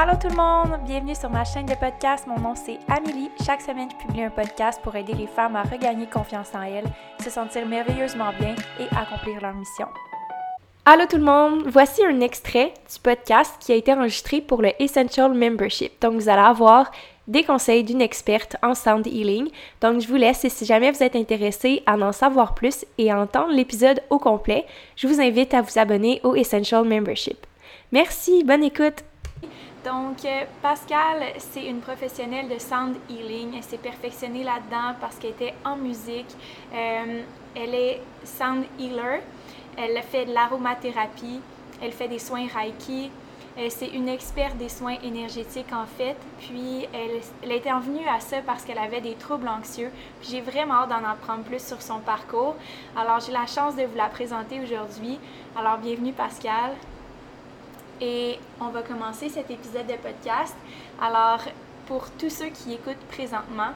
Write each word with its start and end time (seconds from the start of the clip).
Allô 0.00 0.12
tout 0.14 0.28
le 0.28 0.36
monde, 0.36 0.78
bienvenue 0.86 1.16
sur 1.16 1.28
ma 1.28 1.44
chaîne 1.44 1.66
de 1.66 1.74
podcast. 1.74 2.24
Mon 2.28 2.38
nom 2.38 2.54
c'est 2.54 2.78
Amélie. 2.86 3.32
Chaque 3.44 3.60
semaine, 3.60 3.88
je 3.90 4.06
publie 4.06 4.22
un 4.22 4.30
podcast 4.30 4.80
pour 4.80 4.94
aider 4.94 5.12
les 5.12 5.26
femmes 5.26 5.56
à 5.56 5.64
regagner 5.64 6.06
confiance 6.06 6.54
en 6.54 6.62
elles, 6.62 6.84
se 7.20 7.28
sentir 7.30 7.66
merveilleusement 7.66 8.30
bien 8.38 8.54
et 8.78 8.84
accomplir 8.96 9.40
leur 9.42 9.54
mission. 9.54 9.88
Allô 10.84 11.04
tout 11.10 11.16
le 11.16 11.24
monde, 11.24 11.64
voici 11.66 12.04
un 12.04 12.20
extrait 12.20 12.72
du 12.94 13.00
podcast 13.02 13.56
qui 13.58 13.72
a 13.72 13.74
été 13.74 13.92
enregistré 13.92 14.40
pour 14.40 14.62
le 14.62 14.70
Essential 14.80 15.34
Membership. 15.34 16.00
Donc 16.00 16.14
vous 16.14 16.28
allez 16.28 16.42
avoir 16.42 16.92
des 17.26 17.42
conseils 17.42 17.82
d'une 17.82 18.00
experte 18.00 18.54
en 18.62 18.76
sound 18.76 19.04
healing. 19.04 19.50
Donc 19.80 20.00
je 20.00 20.06
vous 20.06 20.14
laisse 20.14 20.44
et 20.44 20.48
si 20.48 20.64
jamais 20.64 20.92
vous 20.92 21.02
êtes 21.02 21.16
intéressé 21.16 21.82
à 21.86 21.96
en 21.96 22.12
savoir 22.12 22.54
plus 22.54 22.86
et 22.98 23.10
à 23.10 23.18
entendre 23.18 23.52
l'épisode 23.52 24.00
au 24.10 24.20
complet, 24.20 24.64
je 24.94 25.08
vous 25.08 25.20
invite 25.20 25.54
à 25.54 25.60
vous 25.60 25.76
abonner 25.76 26.20
au 26.22 26.36
Essential 26.36 26.84
Membership. 26.84 27.44
Merci, 27.90 28.44
bonne 28.44 28.62
écoute. 28.62 29.02
Donc, 29.84 30.24
euh, 30.24 30.44
Pascal, 30.60 31.22
c'est 31.38 31.64
une 31.64 31.80
professionnelle 31.80 32.48
de 32.48 32.58
sound 32.58 32.96
healing. 33.08 33.54
Elle 33.56 33.62
s'est 33.62 33.78
perfectionnée 33.78 34.42
là-dedans 34.42 34.96
parce 35.00 35.16
qu'elle 35.16 35.30
était 35.30 35.54
en 35.64 35.76
musique. 35.76 36.34
Euh, 36.74 37.22
elle 37.54 37.74
est 37.74 38.02
sound 38.24 38.64
healer. 38.78 39.20
Elle 39.76 40.02
fait 40.02 40.26
de 40.26 40.34
l'aromathérapie. 40.34 41.40
Elle 41.80 41.92
fait 41.92 42.08
des 42.08 42.18
soins 42.18 42.46
Reiki. 42.52 43.10
Euh, 43.56 43.66
c'est 43.70 43.88
une 43.88 44.08
experte 44.08 44.56
des 44.56 44.68
soins 44.68 44.96
énergétiques 45.02 45.72
en 45.72 45.86
fait. 45.86 46.16
Puis 46.40 46.86
elle, 46.92 47.20
elle 47.42 47.52
était 47.52 47.72
en 47.72 47.80
venue 47.80 48.06
à 48.08 48.18
ça 48.18 48.38
parce 48.44 48.64
qu'elle 48.64 48.78
avait 48.78 49.00
des 49.00 49.14
troubles 49.14 49.48
anxieux. 49.48 49.90
J'ai 50.22 50.40
vraiment 50.40 50.74
hâte 50.74 50.90
d'en 50.90 51.08
apprendre 51.08 51.44
plus 51.44 51.64
sur 51.64 51.80
son 51.82 52.00
parcours. 52.00 52.56
Alors 52.96 53.20
j'ai 53.20 53.32
la 53.32 53.46
chance 53.46 53.76
de 53.76 53.82
vous 53.82 53.96
la 53.96 54.08
présenter 54.08 54.60
aujourd'hui. 54.60 55.20
Alors 55.56 55.78
bienvenue 55.78 56.12
Pascal 56.12 56.72
et 58.00 58.38
on 58.60 58.68
va 58.68 58.82
commencer 58.82 59.28
cet 59.28 59.50
épisode 59.50 59.86
de 59.86 59.94
podcast. 59.94 60.54
Alors, 61.00 61.40
pour 61.86 62.10
tous 62.12 62.30
ceux 62.30 62.48
qui 62.48 62.74
écoutent 62.74 63.04
présentement, 63.10 63.72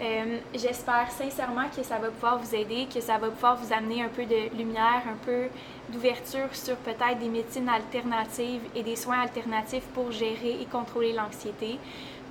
euh, 0.00 0.38
j'espère 0.54 1.10
sincèrement 1.10 1.68
que 1.74 1.82
ça 1.82 1.98
va 1.98 2.08
pouvoir 2.08 2.38
vous 2.38 2.54
aider, 2.54 2.86
que 2.92 3.00
ça 3.00 3.16
va 3.16 3.28
pouvoir 3.28 3.56
vous 3.56 3.72
amener 3.72 4.02
un 4.02 4.08
peu 4.08 4.26
de 4.26 4.54
lumière, 4.56 5.02
un 5.08 5.16
peu 5.24 5.46
d'ouverture 5.88 6.54
sur 6.54 6.76
peut-être 6.76 7.18
des 7.18 7.28
médecines 7.28 7.68
alternatives 7.68 8.62
et 8.74 8.82
des 8.82 8.96
soins 8.96 9.20
alternatifs 9.20 9.86
pour 9.94 10.12
gérer 10.12 10.60
et 10.60 10.66
contrôler 10.66 11.12
l'anxiété. 11.12 11.78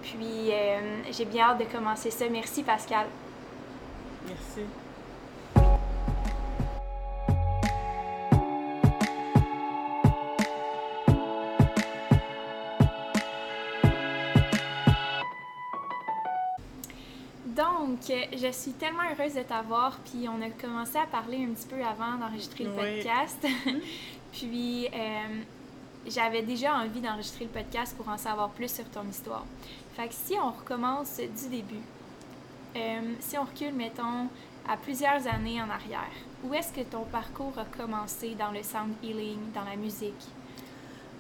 Puis, 0.04 0.52
euh, 0.52 1.02
j'ai 1.12 1.26
bien 1.26 1.46
hâte 1.50 1.60
de 1.60 1.66
commencer 1.66 2.12
ça. 2.12 2.26
Merci 2.30 2.62
Pascal. 2.62 3.08
Merci. 4.28 4.85
Donc, 18.08 18.18
je 18.38 18.52
suis 18.52 18.72
tellement 18.74 19.04
heureuse 19.18 19.34
de 19.34 19.42
t'avoir, 19.42 19.98
puis 20.00 20.28
on 20.30 20.42
a 20.42 20.50
commencé 20.50 20.98
à 20.98 21.06
parler 21.08 21.44
un 21.46 21.54
petit 21.54 21.68
peu 21.68 21.84
avant 21.84 22.18
d'enregistrer 22.18 22.66
le 22.66 22.72
Oui. 22.72 22.98
podcast. 23.04 23.48
puis, 24.32 24.88
euh, 24.88 25.42
j'avais 26.08 26.44
déjà 26.44 26.76
envie 26.76 27.02
d'enregistrer 27.02 27.46
le 27.46 27.52
podcast 27.52 27.96
pour 27.98 28.08
en 28.10 28.18
savoir 28.18 28.50
plus 28.50 28.72
sur 28.74 28.86
ton 28.90 29.08
histoire. 29.08 29.46
Fait 29.96 30.08
que 30.08 30.14
si 30.14 30.34
on 30.40 30.52
recommence 30.52 31.18
du 31.18 31.50
début, 31.50 31.82
euh, 32.76 33.14
si 33.20 33.38
on 33.38 33.44
recule, 33.46 33.74
mettons, 33.74 34.28
à 34.68 34.78
plusieurs 34.78 35.26
années 35.28 35.62
en 35.62 35.70
arrière, 35.70 36.12
où 36.44 36.54
est-ce 36.54 36.74
que 36.74 36.82
ton 36.82 37.06
parcours 37.06 37.54
a 37.58 37.66
commencé 37.66 38.36
dans 38.36 38.52
le 38.52 38.62
sound 38.62 38.94
healing, 39.04 39.52
dans 39.54 39.64
la 39.64 39.76
musique? 39.78 40.14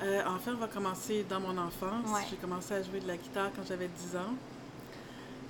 Euh, 0.03 0.21
en 0.27 0.37
fait, 0.37 0.51
on 0.51 0.57
va 0.57 0.67
commencer 0.67 1.25
dans 1.27 1.39
mon 1.39 1.57
enfance. 1.57 2.09
Ouais. 2.13 2.21
J'ai 2.29 2.35
commencé 2.35 2.73
à 2.73 2.83
jouer 2.83 2.99
de 2.99 3.07
la 3.07 3.15
guitare 3.17 3.49
quand 3.55 3.63
j'avais 3.67 3.87
10 3.87 4.17
ans. 4.17 4.33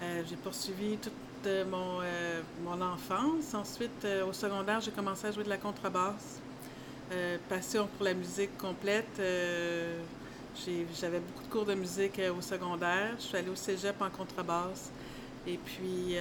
Euh, 0.03 0.23
j'ai 0.29 0.35
poursuivi 0.35 0.97
toute 0.97 1.13
euh, 1.45 2.41
mon, 2.63 2.81
enfance. 2.81 3.53
Ensuite, 3.53 4.05
euh, 4.05 4.25
au 4.25 4.33
secondaire, 4.33 4.81
j'ai 4.81 4.91
commencé 4.91 5.27
à 5.27 5.31
jouer 5.31 5.43
de 5.43 5.49
la 5.49 5.57
contrebasse. 5.57 6.39
Euh, 7.11 7.37
passion 7.49 7.87
pour 7.95 8.05
la 8.05 8.13
musique 8.13 8.57
complète. 8.57 9.21
J'avais 10.99 11.19
beaucoup 11.19 11.43
de 11.43 11.51
cours 11.51 11.65
de 11.65 11.75
musique 11.75 12.19
au 12.37 12.41
secondaire. 12.41 13.13
Je 13.17 13.23
suis 13.23 13.37
allée 13.37 13.49
au 13.49 13.55
cégep 13.55 14.01
en 14.01 14.09
contrebasse. 14.09 14.91
Et 15.47 15.59
puis, 15.63 16.15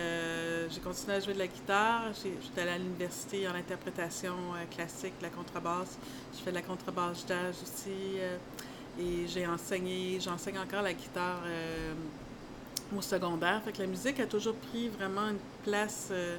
j'ai 0.71 0.81
continué 0.81 1.15
à 1.15 1.21
jouer 1.21 1.35
de 1.35 1.39
la 1.39 1.47
guitare. 1.47 2.03
J'étais 2.23 2.61
allée 2.61 2.73
à 2.73 2.79
l'université 2.79 3.49
en 3.49 3.55
interprétation 3.55 4.35
classique, 4.71 5.15
de 5.19 5.25
la 5.25 5.31
contrebasse. 5.31 5.97
Je 6.37 6.43
fais 6.43 6.51
de 6.51 6.57
la 6.57 6.63
contrebasse 6.63 7.25
jazz 7.27 7.57
aussi. 7.63 8.19
et 9.01 9.27
j'ai 9.27 9.47
enseigné, 9.47 10.19
j'enseigne 10.21 10.59
encore 10.59 10.83
la 10.83 10.93
guitare 10.93 11.41
au 12.99 13.03
secondaire. 13.03 13.63
Fait 13.65 13.73
que 13.73 13.79
la 13.83 13.87
musique 13.89 14.21
a 14.21 14.27
toujours 14.27 14.55
pris 14.55 14.89
vraiment 14.89 15.29
une 15.29 15.39
place 15.65 16.09
euh, 16.11 16.37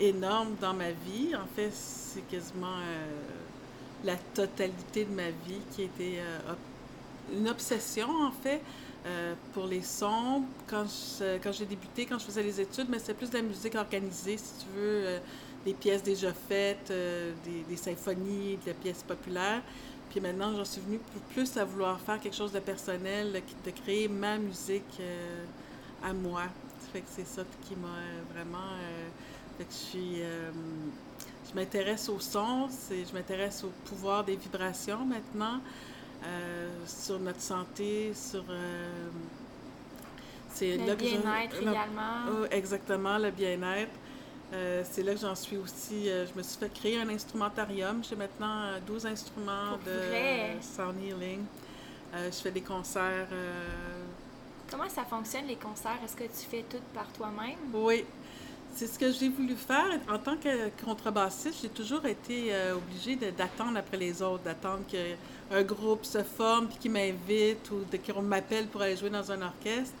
énorme 0.00 0.54
dans 0.60 0.74
ma 0.74 0.90
vie. 0.90 1.34
En 1.36 1.46
fait, 1.54 1.70
c'est 1.72 2.26
quasiment 2.28 2.66
euh, 2.78 3.06
la 4.04 4.16
totalité 4.34 5.04
de 5.04 5.14
ma 5.14 5.30
vie 5.30 5.60
qui 5.74 5.82
a 5.82 5.84
été 5.84 6.18
euh, 6.20 6.54
une 7.36 7.48
obsession, 7.48 8.08
en 8.10 8.32
fait, 8.32 8.60
euh, 9.06 9.34
pour 9.52 9.66
les 9.66 9.82
sons. 9.82 10.42
Quand 10.68 10.84
je- 10.86 11.38
quand 11.42 11.52
j'ai 11.52 11.66
débuté, 11.66 12.06
quand 12.06 12.18
je 12.18 12.24
faisais 12.24 12.42
les 12.42 12.60
études, 12.60 12.86
mais 12.88 12.98
c'était 12.98 13.14
plus 13.14 13.30
de 13.30 13.36
la 13.36 13.42
musique 13.42 13.74
organisée, 13.74 14.36
si 14.36 14.52
tu 14.64 14.66
veux, 14.76 15.18
des 15.64 15.74
pièces 15.74 16.02
déjà 16.02 16.32
faites, 16.32 16.92
des, 17.68 17.76
symphonies, 17.76 18.58
des 18.64 18.74
pièces 18.74 19.02
populaires. 19.04 19.62
Puis 20.10 20.20
maintenant, 20.20 20.54
j'en 20.56 20.64
suis 20.64 20.80
venue 20.80 21.00
plus- 21.32 21.56
à 21.56 21.64
vouloir 21.64 22.00
faire 22.00 22.20
quelque 22.20 22.36
chose 22.36 22.52
de 22.52 22.58
personnel, 22.58 23.32
de, 23.64 23.70
créer 23.70 24.08
ma 24.08 24.36
musique 24.38 24.98
à 26.02 26.12
moi. 26.12 26.44
Fait 26.92 27.00
que 27.00 27.08
c'est 27.08 27.26
ça 27.26 27.42
qui 27.62 27.76
m'a 27.76 27.88
euh, 27.88 28.22
vraiment... 28.34 28.58
euh, 28.80 29.08
fait 29.58 29.64
que 29.64 29.72
je 29.72 29.76
suis... 29.76 30.22
euh, 30.22 30.50
je 31.48 31.54
m'intéresse 31.54 32.08
au 32.08 32.18
son, 32.20 32.68
c'est- 32.70 33.04
je 33.04 33.12
m'intéresse 33.14 33.64
au 33.64 33.70
pouvoir 33.84 34.24
des 34.24 34.36
vibrations 34.36 35.04
maintenant, 35.04 35.60
sur 36.86 37.18
notre 37.20 37.40
santé, 37.40 38.12
sur... 38.14 38.44
c'est 40.48 40.76
Le 40.78 40.94
bien-être 40.94 41.60
également. 41.62 42.28
Oh, 42.30 42.44
exactement, 42.50 43.18
le 43.18 43.30
bien-être. 43.30 43.90
Euh, 44.52 44.82
c'est 44.90 45.02
là 45.02 45.14
que 45.14 45.20
j'en 45.20 45.34
suis 45.34 45.56
aussi. 45.56 46.10
euh, 46.10 46.26
je 46.26 46.34
me 46.36 46.42
suis 46.42 46.58
fait 46.58 46.72
créer 46.72 47.00
un 47.00 47.08
instrumentarium. 47.08 48.02
J'ai 48.04 48.16
maintenant 48.16 48.62
euh, 48.64 48.80
12 48.86 49.06
instruments 49.06 49.70
Pour 49.70 49.78
de 49.78 49.90
vrai? 49.92 50.60
sound 50.60 51.00
healing. 51.02 51.46
Euh, 52.14 52.30
je 52.30 52.36
fais 52.36 52.50
des 52.52 52.62
concerts. 52.62 53.28
Comment 54.72 54.88
ça 54.88 55.04
fonctionne 55.04 55.46
les 55.48 55.56
concerts? 55.56 55.98
Est-ce 56.02 56.16
que 56.16 56.24
tu 56.24 56.46
fais 56.50 56.64
tout 56.66 56.80
par 56.94 57.06
toi-même? 57.12 57.58
Oui, 57.74 58.06
c'est 58.74 58.86
ce 58.86 58.98
que 58.98 59.12
j'ai 59.12 59.28
voulu 59.28 59.54
faire. 59.54 60.00
En 60.08 60.18
tant 60.18 60.38
que 60.38 60.70
contrebassiste, 60.82 61.60
j'ai 61.60 61.68
toujours 61.68 62.06
été 62.06 62.54
euh, 62.54 62.76
obligée 62.76 63.16
d'attendre 63.16 63.76
après 63.76 63.98
les 63.98 64.22
autres, 64.22 64.44
d'attendre 64.44 64.80
qu'un 64.88 65.62
groupe 65.62 66.06
se 66.06 66.22
forme 66.22 66.68
puis 66.68 66.78
qu'il 66.78 66.90
m'invite 66.90 67.70
ou 67.70 67.84
qu'on 68.10 68.22
m'appelle 68.22 68.66
pour 68.68 68.80
aller 68.80 68.96
jouer 68.96 69.10
dans 69.10 69.30
un 69.30 69.42
orchestre. 69.42 69.94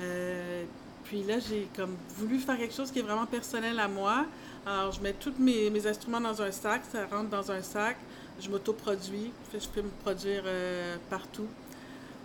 Euh, 0.00 0.64
puis 1.04 1.22
là, 1.24 1.38
j'ai 1.38 1.68
comme 1.76 1.94
voulu 2.16 2.38
faire 2.38 2.56
quelque 2.56 2.74
chose 2.74 2.90
qui 2.90 3.00
est 3.00 3.02
vraiment 3.02 3.26
personnel 3.26 3.78
à 3.78 3.88
moi. 3.88 4.24
Alors, 4.64 4.92
je 4.92 5.02
mets 5.02 5.12
tous 5.12 5.34
mes, 5.38 5.68
mes 5.68 5.86
instruments 5.86 6.22
dans 6.22 6.40
un 6.40 6.50
sac, 6.50 6.80
ça 6.90 7.04
rentre 7.04 7.28
dans 7.28 7.52
un 7.52 7.60
sac. 7.60 7.98
Je 8.40 8.48
m'autoproduis, 8.48 9.32
je 9.52 9.68
peux 9.68 9.82
me 9.82 9.90
produire 10.02 10.44
euh, 10.46 10.96
partout. 11.10 11.48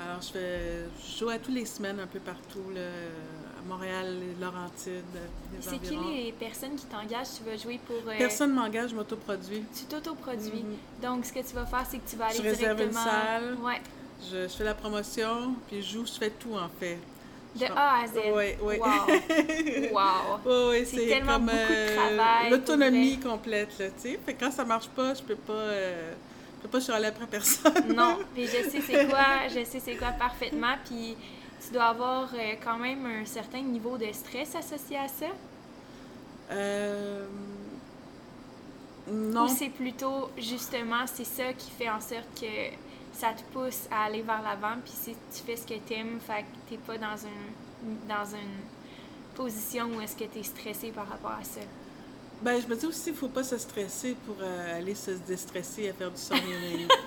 Alors, 0.06 0.22
je, 0.22 1.18
joue 1.20 1.30
à 1.30 1.38
tous 1.38 1.52
les 1.52 1.66
semaines 1.66 2.00
un 2.00 2.08
peu 2.08 2.20
partout, 2.20 2.64
là, 2.74 2.82
à 2.82 3.68
Montréal, 3.68 4.18
Laurentides, 4.42 5.04
C'est 5.62 5.80
qui 5.82 5.96
les 5.96 6.32
personnes 6.34 6.76
qui 6.76 6.86
t'engagent? 6.86 7.28
Tu 7.38 7.44
vas 7.50 7.56
jouer 7.58 7.80
pour... 7.86 7.96
euh, 8.08 8.18
Personne 8.18 8.52
ne 8.52 8.56
m'engage, 8.56 8.90
je 8.92 8.96
m'autoproduis. 8.96 9.64
Tu 9.76 9.86
t'autoproduis. 9.86 10.64
Mhm. 10.64 10.78
Donc, 11.02 11.26
ce 11.26 11.32
que 11.34 11.40
tu 11.40 11.54
vas 11.56 11.66
faire, 11.66 11.86
c'est 11.90 11.98
que 12.00 12.10
tu 12.10 12.16
vas 12.18 12.26
aller 12.26 12.38
Je 12.38 12.42
réserve 12.44 12.82
une 12.82 12.90
directement... 12.90 13.04
salle. 13.04 13.58
Ouais. 13.64 13.82
Je, 14.32 14.44
je 14.44 14.48
fais 14.54 14.64
la 14.64 14.74
promotion, 14.74 15.56
puis 15.68 15.82
je 15.82 15.94
joue, 15.94 16.06
je 16.06 16.14
fais 16.14 16.30
tout 16.32 16.56
en 16.56 16.70
fait. 16.80 16.98
De 17.56 17.66
Je- 17.66 17.72
A 17.72 18.02
à 18.04 18.08
Z. 18.08 18.14
Oui, 18.34 18.46
oui. 18.62 18.78
Wow. 18.78 18.88
wow. 19.94 20.40
Oui, 20.46 20.80
oui, 20.80 20.86
C'est 20.86 21.08
tellement 21.08 21.34
comme 21.34 21.46
beaucoup 21.46 21.58
de 21.58 21.74
euh, 21.74 21.96
travail, 21.96 22.50
l'autonomie 22.50 23.20
complète, 23.20 23.78
là, 23.80 23.88
tu 23.90 23.94
sais. 24.02 24.20
Fait 24.26 24.34
que 24.34 24.40
quand 24.46 24.52
ça 24.52 24.66
marche 24.66 24.88
pas, 24.90 25.14
je 25.14 25.22
peux 25.22 25.36
pas, 25.36 25.54
euh, 25.54 26.14
je 26.64 26.70
peux 26.70 26.80
pas 26.80 26.80
chialer 26.80 27.08
après 27.08 27.28
personne. 27.28 27.94
Non, 27.94 28.20
puis 28.34 28.46
je 28.46 28.70
sais 28.70 28.82
c'est 28.82 29.08
quoi, 29.08 29.48
je 29.50 29.66
sais 29.66 29.82
c'est 29.82 29.96
quoi 29.96 30.12
parfaitement, 30.12 30.76
puis 30.86 31.18
tu 31.66 31.74
dois 31.74 31.86
avoir 31.86 32.30
euh, 32.34 32.54
quand 32.64 32.78
même 32.78 33.06
un 33.06 33.26
certain 33.26 33.62
niveau 33.62 33.98
de 33.98 34.10
stress 34.14 34.56
associé 34.56 34.98
à 34.98 35.10
ça. 35.10 35.26
Euh, 36.52 37.26
non. 39.12 39.46
Ou 39.46 39.48
c'est 39.50 39.70
plutôt, 39.70 40.30
justement, 40.38 41.06
c'est 41.06 41.26
ça 41.26 41.52
qui 41.52 41.70
fait 41.70 41.90
en 41.90 42.00
sorte 42.00 42.40
que 42.40 42.76
ça 43.12 43.34
te 43.34 43.44
pousse 43.52 43.88
à 43.92 44.06
aller 44.06 44.22
vers 44.22 44.42
l'avant, 44.42 44.80
puis 44.84 44.94
si 44.94 45.12
tu 45.12 45.44
fais 45.46 45.58
ce 45.58 45.68
que 45.68 45.80
t'aimes, 45.80 46.20
fait 46.26 46.44
que 46.44 46.70
t'es 46.70 46.78
pas 46.78 46.98
dans, 46.98 47.26
un, 47.26 48.08
dans 48.08 48.26
une 48.26 49.36
position 49.36 49.90
où 49.96 50.02
est-ce 50.02 50.16
que 50.16 50.24
t'es 50.24 50.44
stressé 50.44 50.92
par 50.92 51.10
rapport 51.10 51.36
à 51.40 51.44
ça. 51.44 51.60
Ben, 52.44 52.62
je 52.62 52.68
me 52.68 52.76
dis 52.76 52.86
aussi, 52.86 53.12
il 53.12 53.16
faut 53.16 53.30
pas 53.30 53.44
se 53.44 53.58
stresser 53.58 54.18
pour 54.26 54.36
euh, 54.42 54.78
aller 54.78 54.96
se 54.96 55.12
déstresser 55.12 55.90
à 55.90 55.94
faire 55.94 56.12
du 56.12 56.20
healing. 56.20 56.90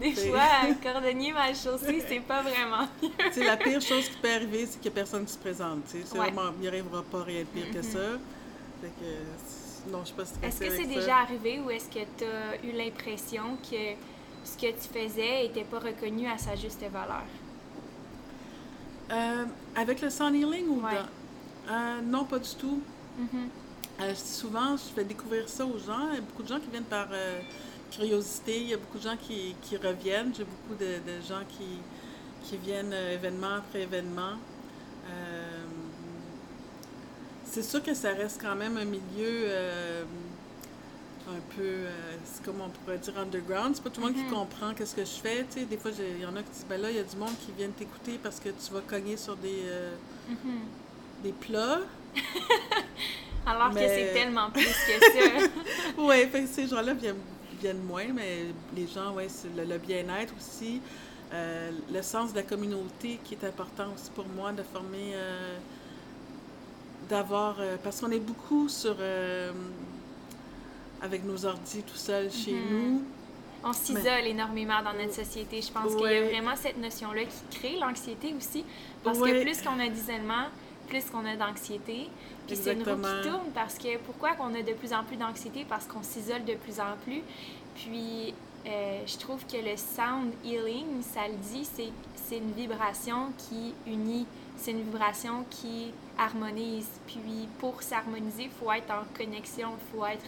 Des 0.00 0.12
fois, 0.14 0.40
cordonnier 0.82 1.32
mal 1.32 1.54
chaussé, 1.54 2.02
c'est 2.08 2.20
pas 2.20 2.40
vraiment 2.40 2.88
mieux. 3.02 3.44
la 3.44 3.58
pire 3.58 3.82
chose 3.82 4.08
qui 4.08 4.16
peut 4.16 4.30
arriver, 4.30 4.64
c'est 4.64 4.80
qu'il 4.80 4.90
n'y 4.90 4.96
a 4.96 5.02
personne 5.02 5.26
qui 5.26 5.34
se 5.34 5.38
présente. 5.38 5.82
C'est 5.84 6.08
vraiment, 6.16 6.50
il 6.56 6.62
n'y 6.62 6.68
arrivera 6.68 7.02
pas 7.02 7.24
rien 7.24 7.40
de 7.40 7.46
pire 7.46 7.70
que 7.70 7.78
mm-hmm. 7.78 7.92
ça. 7.92 8.18
Fait 8.80 8.88
que, 8.88 9.90
non, 9.90 10.02
je 10.02 10.14
pas 10.14 10.22
Est-ce 10.42 10.60
que 10.60 10.70
c'est 10.70 10.86
déjà 10.86 11.18
arrivé 11.18 11.60
ou 11.60 11.70
est-ce 11.70 11.90
que 11.90 12.04
tu 12.16 12.24
as 12.24 12.56
eu 12.64 12.72
l'impression 12.72 13.58
que 13.62 13.96
ce 14.44 14.56
que 14.56 14.72
tu 14.72 14.88
faisais 14.88 15.42
n'était 15.42 15.64
pas 15.64 15.80
reconnu 15.80 16.26
à 16.26 16.38
sa 16.38 16.56
juste 16.56 16.80
valeur? 16.90 17.26
Euh, 19.12 19.44
avec 19.74 20.00
le 20.00 20.08
sun 20.08 20.34
healing 20.34 20.68
ou 20.68 20.82
euh, 21.68 22.00
non, 22.02 22.24
pas 22.24 22.38
du 22.38 22.54
tout. 22.54 22.80
Mm-hmm. 23.18 24.02
Euh, 24.02 24.14
souvent, 24.14 24.76
je 24.76 24.94
fais 24.94 25.04
découvrir 25.04 25.48
ça 25.48 25.64
aux 25.64 25.78
gens. 25.78 26.10
Il 26.10 26.16
y 26.16 26.18
a 26.18 26.20
beaucoup 26.20 26.42
de 26.42 26.48
gens 26.48 26.60
qui 26.60 26.70
viennent 26.70 26.84
par 26.84 27.08
curiosité. 27.90 28.60
Il 28.60 28.68
y 28.68 28.74
a 28.74 28.76
beaucoup 28.76 28.98
de 28.98 29.02
gens 29.02 29.16
qui, 29.16 29.54
qui 29.62 29.76
reviennent. 29.76 30.34
J'ai 30.34 30.44
beaucoup 30.44 30.74
de, 30.78 30.86
de, 30.86 31.20
gens 31.26 31.42
qui, 31.48 31.80
qui 32.42 32.56
viennent 32.58 32.92
événement 32.92 33.54
après 33.58 33.82
événement. 33.82 34.34
c'est 37.44 37.62
sûr 37.62 37.82
que 37.82 37.94
ça 37.94 38.12
reste 38.12 38.42
quand 38.42 38.54
même 38.54 38.76
un 38.76 38.84
milieu 38.84 39.48
un 41.28 41.56
peu, 41.56 41.62
euh, 41.62 41.90
c'est 42.24 42.44
comme 42.44 42.60
on 42.60 42.68
pourrait 42.68 42.98
dire 42.98 43.18
underground. 43.18 43.74
C'est 43.74 43.82
pas 43.82 43.90
tout 43.90 44.00
le 44.00 44.06
monde 44.06 44.16
qui 44.16 44.22
mhm. 44.22 44.30
comprend 44.30 44.74
qu'est-ce 44.74 44.94
que 44.94 45.04
je 45.04 45.10
fais. 45.10 45.44
Tu 45.50 45.60
sais, 45.60 45.66
des 45.66 45.76
fois, 45.76 45.90
il 45.98 46.20
y 46.20 46.26
en 46.26 46.36
a 46.36 46.42
qui 46.42 46.50
disent, 46.50 46.66
ben 46.68 46.80
là, 46.80 46.90
il 46.90 46.96
y 46.96 47.00
a 47.00 47.04
du 47.04 47.16
monde 47.16 47.34
qui 47.44 47.52
vient 47.56 47.68
t'écouter 47.70 48.18
parce 48.22 48.38
que 48.38 48.50
tu 48.50 48.72
vas 48.72 48.80
cogner 48.80 49.16
sur 49.16 49.36
des, 49.36 49.62
euh, 49.66 49.94
mhm. 50.28 50.60
des 51.24 51.32
plats. 51.32 51.80
Alors 53.46 53.70
que 53.70 53.78
c'est 53.78 54.12
tellement 54.12 54.50
plus 54.50 54.64
que 54.64 55.00
ça. 55.00 55.48
oui, 55.98 56.46
ces 56.46 56.66
gens-là 56.66 56.94
viennent, 56.94 57.16
viennent, 57.60 57.82
moins, 57.82 58.06
mais 58.12 58.46
les 58.74 58.86
gens, 58.88 59.14
oui, 59.14 59.24
c'est 59.28 59.54
le, 59.56 59.78
bien-être 59.78 60.34
aussi. 60.36 60.80
Euh, 61.32 61.70
le 61.92 62.02
sens 62.02 62.32
de 62.32 62.36
la 62.36 62.42
communauté 62.42 63.18
qui 63.24 63.34
est 63.34 63.44
important 63.44 63.86
aussi 63.94 64.10
pour 64.10 64.26
moi 64.28 64.52
de 64.52 64.62
former, 64.62 65.14
d'avoir, 67.08 67.56
parce 67.82 68.00
qu'on 68.00 68.10
est 68.10 68.20
beaucoup 68.20 68.68
sur 68.68 68.96
avec 71.02 71.24
nos 71.24 71.44
ordi 71.44 71.82
tout 71.82 71.96
seul 71.96 72.30
chez 72.30 72.52
mhm. 72.52 72.70
nous. 72.70 73.02
On 73.64 73.72
s'isole 73.72 74.26
énormément 74.26 74.82
dans 74.82 74.92
notre 74.92 75.14
société. 75.14 75.60
Je 75.60 75.72
pense 75.72 75.94
qu'il 75.96 76.12
y 76.12 76.16
a 76.16 76.22
vraiment 76.22 76.54
cette 76.54 76.78
notion-là 76.78 77.22
qui 77.24 77.58
crée 77.58 77.78
l'anxiété 77.78 78.32
aussi. 78.36 78.64
Parce 79.02 79.18
que 79.18 79.42
plus 79.42 79.60
qu'on 79.62 79.80
a 79.80 79.88
d'isolement, 79.88 80.46
plus 80.88 81.04
qu'on 81.10 81.24
a 81.24 81.36
d'anxiété. 81.36 82.08
Puis 82.46 82.56
c'est 82.56 82.74
une 82.74 82.82
roue 82.82 82.96
qui 82.96 83.28
tourne 83.28 83.50
parce 83.54 83.78
que 83.78 83.98
pourquoi 83.98 84.32
qu'on 84.34 84.54
a 84.54 84.62
de 84.62 84.72
plus 84.72 84.92
en 84.92 85.04
plus 85.04 85.16
d'anxiété? 85.16 85.66
Parce 85.68 85.86
qu'on 85.86 86.02
s'isole 86.02 86.44
de 86.44 86.54
plus 86.54 86.80
en 86.80 86.96
plus. 87.04 87.22
Puis 87.74 88.34
euh, 88.66 89.00
je 89.06 89.16
trouve 89.18 89.44
que 89.46 89.56
le 89.56 89.76
sound 89.76 90.32
healing, 90.44 91.02
ça 91.02 91.28
le 91.28 91.34
dit, 91.34 91.68
c'est 92.14 92.36
une 92.36 92.52
vibration 92.52 93.32
qui 93.38 93.74
unit, 93.86 94.26
c'est 94.56 94.72
une 94.72 94.82
vibration 94.82 95.44
qui 95.50 95.92
harmonise. 96.18 96.88
Puis 97.06 97.48
pour 97.58 97.82
s'harmoniser, 97.82 98.44
il 98.44 98.50
faut 98.50 98.72
être 98.72 98.90
en 98.90 99.04
connexion, 99.16 99.70
il 99.70 99.98
faut 99.98 100.06
être 100.06 100.26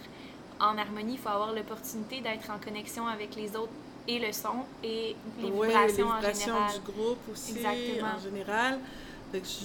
en 0.60 0.76
harmonie, 0.76 1.14
il 1.14 1.19
faut 1.19 1.28
avoir 1.28 1.52
l'opportunité 1.52 2.20
d'être 2.20 2.50
en 2.50 2.58
connexion 2.58 3.06
avec 3.06 3.34
les 3.34 3.56
autres 3.56 3.72
et 4.06 4.19
le 4.19 4.32
son 4.32 4.64
et 4.82 5.14
les 5.40 5.50
vibrations, 5.50 6.08
en 6.08 6.20
général. 6.20 6.72
du 6.72 6.93
groupe 6.93 7.19
aussi 7.31 7.55
en 7.58 8.19
général. 8.19 8.78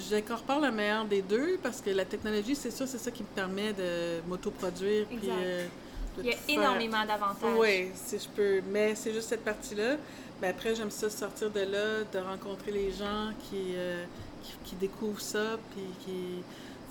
J'incorpore 0.10 0.60
le 0.60 0.72
meilleur 0.72 1.06
des 1.06 1.22
deux 1.22 1.58
parce 1.62 1.82
que 1.82 1.90
la 1.90 2.06
technologie, 2.06 2.56
c'est 2.56 2.72
sûr, 2.72 2.88
c'est 2.88 2.98
ça 2.98 3.12
qui 3.12 3.24
me 3.24 3.28
permet 3.28 3.74
de 3.74 4.22
m'autoproduire. 4.28 5.06
Puis, 5.08 5.30
euh, 5.30 5.68
Il 6.20 6.26
y 6.26 6.34
a 6.34 6.38
énormément 6.48 7.06
d'avantages. 7.06 7.58
Oui, 7.58 7.90
si 7.96 8.20
je 8.20 8.28
peux. 8.28 8.62
Mais 8.70 8.94
c'est 8.96 9.14
juste 9.14 9.30
cette 9.30 9.44
partie-là. 9.44 9.96
Mais 10.42 10.50
après, 10.50 10.76
j'aime 10.76 10.92
ça 10.92 11.10
sortir 11.10 11.50
de 11.50 11.62
là, 11.62 12.04
de 12.12 12.20
rencontrer 12.20 12.72
les 12.72 12.92
gens 12.92 13.32
qui, 13.50 13.74
euh, 13.76 14.04
qui, 14.44 14.52
qui, 14.66 14.76
découvrent 14.76 15.22
ça, 15.22 15.58
puis 15.72 15.84
qui 16.06 16.44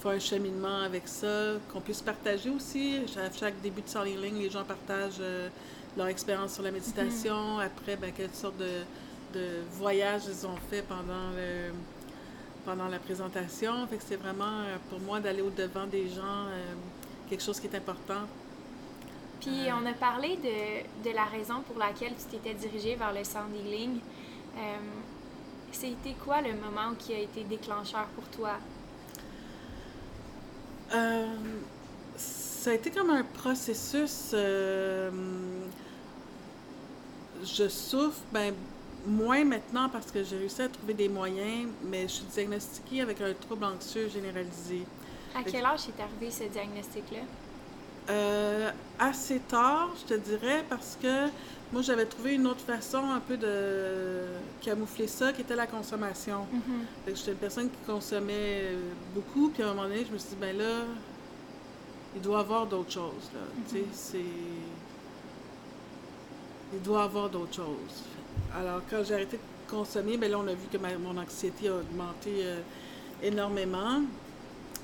un 0.08 0.18
cheminement 0.18 0.80
avec 0.82 1.06
ça, 1.06 1.54
qu'on 1.72 1.80
puisse 1.80 2.02
partager 2.02 2.50
aussi. 2.50 3.00
À 3.16 3.30
chaque 3.32 3.60
début 3.60 3.82
de 3.82 3.88
Solid 3.88 4.18
Healing, 4.18 4.38
les 4.38 4.50
gens 4.50 4.64
partagent 4.64 5.20
euh, 5.20 5.48
leur 5.96 6.06
expérience 6.06 6.54
sur 6.54 6.62
la 6.62 6.70
méditation. 6.70 7.58
Mm-hmm. 7.58 7.66
Après, 7.66 7.96
ben, 7.96 8.12
quelle 8.16 8.32
sorte 8.32 8.56
de, 8.58 9.38
de 9.38 9.46
voyage 9.72 10.22
ils 10.26 10.46
ont 10.46 10.56
fait 10.70 10.82
pendant, 10.82 11.30
le, 11.36 11.72
pendant 12.64 12.88
la 12.88 12.99
présentation. 12.99 13.87
Fait 13.88 13.97
que 13.97 14.03
c'est 14.06 14.17
vraiment 14.17 14.44
euh, 14.44 14.76
pour 14.91 15.00
moi 15.00 15.20
d'aller 15.20 15.43
au-devant 15.43 15.87
des 15.87 16.09
gens 16.09 16.47
euh, 16.49 16.75
quelque 17.29 17.43
chose 17.43 17.61
qui 17.61 17.67
est 17.67 17.76
important. 17.76 18.26
Puis 19.41 19.69
on 19.73 19.87
a 19.87 19.93
parlé 19.93 20.37
de, 20.37 21.09
de, 21.09 21.14
la 21.14 21.25
raison 21.25 21.62
pour 21.67 21.76
laquelle 21.79 22.12
tu 22.14 22.37
t'étais 22.37 22.55
dirigé 22.55 22.94
vers 22.94 23.12
le 23.12 23.25
sound 23.25 23.53
healing. 23.55 23.99
C'était 25.73 26.14
quoi 26.23 26.43
le 26.43 26.53
moment 26.53 26.94
qui 26.99 27.14
a 27.14 27.19
été 27.19 27.43
déclencheur 27.44 28.05
pour 28.14 28.25
toi? 28.29 28.59
Euh, 30.94 31.26
ça 32.17 32.70
a 32.70 32.75
été 32.75 32.91
comme 32.91 33.11
un 33.11 33.25
processus. 33.25 34.31
Euh, 34.35 35.11
je 37.43 37.69
souffre, 37.69 38.20
ben, 38.32 38.55
moins 39.06 39.44
maintenant 39.44 39.88
parce 39.88 40.10
que 40.10 40.22
j'ai 40.22 40.38
réussi 40.38 40.62
à 40.62 40.69
trouver 40.69 40.94
des 40.94 41.08
moyens, 41.08 41.69
mais 41.84 42.02
je 42.02 42.12
suis 42.14 42.25
diagnostiquée 42.25 43.00
avec 43.00 43.20
un 43.20 43.32
trouble 43.34 43.64
anxieux 43.64 44.08
généralisé. 44.08 44.82
À 45.34 45.43
quel 45.43 45.64
âge 45.64 45.88
est 45.88 46.00
arrivé 46.00 46.31
ce 46.31 46.44
diagnostic-là? 46.44 47.20
Euh, 48.10 48.70
assez 48.99 49.38
tard, 49.40 49.90
je 49.96 50.14
te 50.14 50.20
dirais, 50.20 50.64
parce 50.69 50.99
que 51.00 51.28
moi, 51.72 51.82
j'avais 51.82 52.04
trouvé 52.04 52.34
une 52.34 52.46
autre 52.46 52.60
façon 52.60 52.99
un 52.99 53.20
peu 53.20 53.37
de 53.37 54.25
camoufler 54.60 55.06
ça, 55.06 55.32
qui 55.32 55.40
était 55.40 55.56
la 55.56 55.66
consommation. 55.66 56.46
Mm-hmm. 56.52 57.14
J'étais 57.16 57.31
une 57.32 57.38
personne 57.38 57.70
qui 57.70 57.78
consommait 57.87 58.76
beaucoup, 59.14 59.50
puis 59.50 59.62
à 59.62 59.70
un 59.70 59.75
moment 59.75 59.88
donné, 59.88 60.04
je 60.06 60.12
me 60.12 60.19
suis 60.19 60.31
dit, 60.31 60.37
ben 60.40 60.56
là, 60.56 60.84
il 62.14 62.20
doit 62.20 62.38
y 62.38 62.40
avoir 62.40 62.66
d'autres 62.66 62.93
choses. 62.93 63.31
Là. 63.32 63.40
Tu 63.69 63.76
sais, 63.76 63.81
mm-hmm. 63.81 63.84
c'est. 63.93 64.19
Il 66.72 66.82
doit 66.82 67.00
y 67.00 67.04
avoir 67.04 67.28
d'autres 67.28 67.54
choses. 67.54 68.04
Alors, 68.56 68.80
quand 68.88 69.02
j'ai 69.04 69.14
arrêté 69.14 69.36
de 69.36 69.70
consommer, 69.70 70.16
ben 70.16 70.30
là, 70.30 70.38
on 70.38 70.48
a 70.48 70.54
vu 70.54 70.66
que 70.70 70.78
mon 70.78 71.16
anxiété 71.19 71.69
a 71.69 71.76
augmenté 71.76 72.30
euh, 72.40 72.60
énormément. 73.22 74.02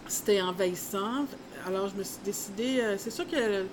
C'était 0.07 0.41
envahissant. 0.41 1.27
Alors, 1.67 1.89
je 1.89 1.97
me 1.97 2.03
suis 2.03 2.21
décidée. 2.25 2.81
Euh, 2.81 2.97
c'est 2.99 3.11
sûr 3.11 3.27
que 3.27 3.67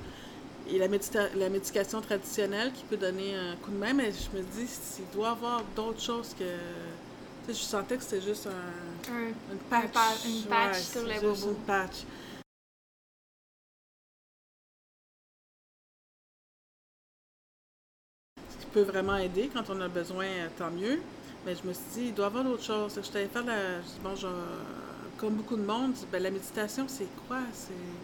et 0.68 0.80
la, 0.80 0.88
la, 1.36 1.50
médication 1.50 2.02
traditionnelle 2.02 2.72
qui 2.74 2.84
peut 2.86 2.98
donner 2.98 3.36
un 3.36 3.56
coup 3.58 3.70
de 3.70 3.78
main, 3.78 3.94
mais 3.94 4.12
je 4.12 4.36
me 4.36 4.44
dis, 4.44 4.68
il 4.98 5.16
doit 5.16 5.28
y 5.30 5.32
avoir 5.32 5.64
d'autres 5.76 6.02
choses 6.02 6.34
que. 6.38 6.44
Tu 6.44 7.54
sais, 7.54 7.60
je 7.60 7.66
sentais 7.66 7.98
que 7.98 8.04
c'était 8.04 8.22
juste 8.22 8.48
un, 8.48 9.12
une 9.52 9.58
patch. 9.70 10.26
une 10.26 10.42
patch 10.44 10.80
sur 10.80 11.50
une 11.50 11.56
patch. 11.68 12.06
Peut 18.76 18.82
vraiment 18.82 19.16
aider 19.16 19.50
quand 19.54 19.64
on 19.70 19.80
a 19.80 19.88
besoin, 19.88 20.28
tant 20.58 20.70
mieux. 20.70 21.00
Mais 21.46 21.56
je 21.56 21.66
me 21.68 21.74
suis 21.74 21.84
dit, 21.94 22.06
il 22.08 22.14
doit 22.14 22.26
y 22.26 22.28
avoir 22.28 22.44
d'autres 22.44 22.64
choses. 22.64 23.00
Je 23.02 23.10
t'avais 23.10 23.28
fait 23.28 23.44
la. 23.44 23.80
Bon, 24.04 24.16
je 24.16 24.28
comme 25.18 25.36
beaucoup 25.36 25.56
de 25.56 25.64
monde, 25.64 25.94
ben, 26.12 26.22
la 26.22 26.30
méditation, 26.30 26.86
c'est 26.90 27.08
quoi? 27.26 27.40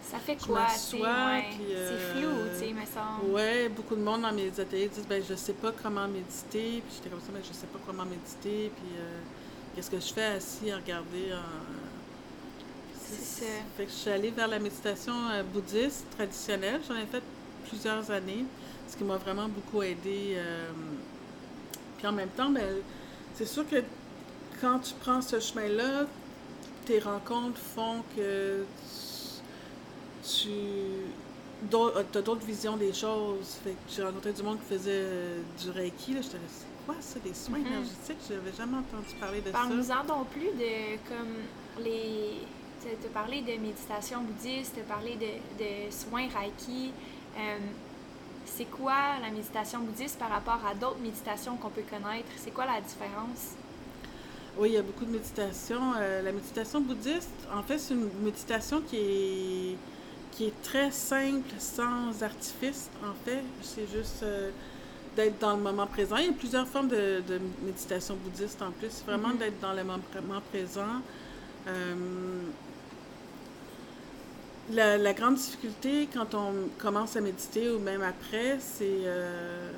Ça 0.02 0.18
fait 0.18 0.38
quoi? 0.38 0.66
c'est 0.70 0.96
euh, 0.96 2.14
flou, 2.14 2.30
tu 2.54 2.60
sais, 2.60 2.74
me 2.74 2.86
semble. 2.86 3.36
Oui, 3.36 3.68
beaucoup 3.76 3.98
de 3.98 4.02
monde 4.02 4.22
dans 4.22 4.32
mes 4.32 4.48
ateliers 4.48 4.88
disent 4.88 5.08
ben, 5.10 5.22
je 5.28 5.36
sais 5.36 5.54
pas 5.54 5.74
comment 5.84 6.08
méditer. 6.08 6.82
Puis 6.88 6.96
j'étais 6.96 7.10
comme 7.10 7.20
ça, 7.20 7.28
mais 7.34 7.40
ben, 7.40 7.48
je 7.50 7.54
sais 7.54 7.68
pas 7.68 7.80
comment 7.86 8.06
méditer. 8.06 8.72
Puis 8.74 8.96
euh, 8.98 9.20
qu'est-ce 9.76 9.92
que 9.92 10.00
je 10.00 10.14
fais 10.14 10.38
assis 10.38 10.72
à 10.72 10.78
regarder? 10.78 11.36
C'est 12.96 13.44
ça. 13.44 13.52
Fait 13.76 13.86
que 13.86 13.92
je 13.92 13.96
suis 13.96 14.10
allée 14.10 14.32
vers 14.32 14.48
la 14.48 14.60
méditation 14.60 15.14
euh, 15.32 15.44
bouddhiste 15.44 16.06
traditionnelle. 16.16 16.80
J'en 16.88 16.96
ai 16.96 17.06
fait 17.06 17.24
plusieurs 17.68 18.10
années, 18.10 18.46
ce 18.92 18.98
qui 18.98 19.04
m'a 19.04 19.18
vraiment 19.18 19.48
beaucoup 19.48 19.82
aidé. 19.82 20.38
Puis 21.98 22.08
en 22.08 22.12
même 22.12 22.30
temps, 22.30 22.50
ben, 22.50 22.68
c'est 23.36 23.46
sûr 23.46 23.68
que 23.68 23.78
quand 24.60 24.80
tu 24.80 24.94
prends 25.00 25.22
ce 25.22 25.40
chemin-là, 25.40 26.06
tes 26.86 27.00
rencontres 27.00 27.60
font 27.60 28.04
que 28.16 28.64
tu 30.24 30.50
as 32.18 32.22
d'autres 32.22 32.46
visions 32.46 32.76
des 32.78 32.94
choses. 32.94 33.60
Fait 33.64 33.72
que 33.72 33.78
j'ai 33.90 34.04
rencontré 34.04 34.34
du 34.34 34.44
monde 34.44 34.60
qui 34.60 34.76
faisait 34.76 34.92
euh, 34.92 35.42
du 35.62 35.70
Reiki. 35.70 36.14
Là, 36.14 36.22
j'étais 36.22 36.38
c'est 36.48 36.86
quoi 36.86 36.96
ça, 37.00 37.20
des 37.20 37.34
soins 37.34 37.60
mm-hmm. 37.60 37.68
énergétiques? 37.68 38.18
Je 38.28 38.34
n'avais 38.34 38.54
jamais 38.58 38.78
entendu 38.78 39.16
parler 39.20 39.42
de 39.42 39.46
ça. 39.46 39.52
Parle-nous-en 39.52 40.04
non 40.04 40.26
plus 40.26 40.52
de 40.58 40.98
comme 41.08 41.84
les. 41.84 42.40
Tu 42.82 42.88
as 42.90 43.10
parlé 43.14 43.42
de 43.42 43.62
méditation 43.62 44.22
bouddhiste, 44.22 44.74
tu 44.74 44.82
as 44.82 44.84
parlé 44.84 45.16
de, 45.16 45.64
de 45.64 45.92
soins 45.92 46.28
Reiki. 46.36 46.92
Euh, 47.38 47.58
c'est 48.46 48.66
quoi 48.66 49.20
la 49.22 49.30
méditation 49.32 49.80
bouddhiste 49.80 50.20
par 50.20 50.30
rapport 50.30 50.60
à 50.70 50.74
d'autres 50.74 51.00
méditations 51.00 51.56
qu'on 51.58 51.70
peut 51.70 51.84
connaître? 51.90 52.30
C'est 52.38 52.52
quoi 52.52 52.66
la 52.66 52.82
différence? 52.82 53.56
Oui, 54.58 54.70
il 54.70 54.74
y 54.74 54.78
a 54.78 54.82
beaucoup 54.82 55.06
de 55.06 55.12
méditation. 55.12 55.80
Euh, 55.98 56.22
la 56.22 56.32
méditation 56.32 56.82
bouddhiste, 56.82 57.30
en 57.54 57.64
fait, 57.64 57.78
c'est 57.80 57.94
une 57.94 58.10
méditation 58.22 58.82
qui 58.82 58.98
est, 58.98 59.78
qui 60.32 60.46
est 60.46 60.62
très 60.62 60.92
simple, 60.92 61.50
sans 61.58 62.22
artifice, 62.22 62.90
en 63.04 63.14
fait. 63.26 63.44
C'est 63.62 63.88
juste. 63.90 64.24
Euh, 64.24 64.50
d'être 65.14 65.40
dans 65.40 65.58
le 65.58 65.62
moment 65.62 65.88
présent. 65.88 66.16
Il 66.16 66.28
y 66.28 66.30
a 66.30 66.32
plusieurs 66.32 66.66
formes 66.66 66.88
de, 66.88 67.22
de 67.28 67.38
méditation 67.66 68.16
bouddhiste 68.16 68.62
en 68.62 68.72
plus. 68.72 68.88
C'est 68.92 69.06
vraiment 69.06 69.28
Mhm. 69.28 69.38
d'être 69.40 69.60
dans 69.60 69.74
le 69.74 69.84
moment 69.84 70.00
présent. 70.54 71.02
Euh, 71.68 71.96
la, 74.72 74.98
la 74.98 75.14
grande 75.14 75.36
difficulté 75.36 76.08
quand 76.14 76.34
on 76.36 76.70
commence 76.78 77.16
à 77.16 77.22
méditer 77.22 77.70
ou 77.70 77.80
même 77.80 78.02
après, 78.02 78.58
c'est 78.60 79.02
euh, 79.06 79.72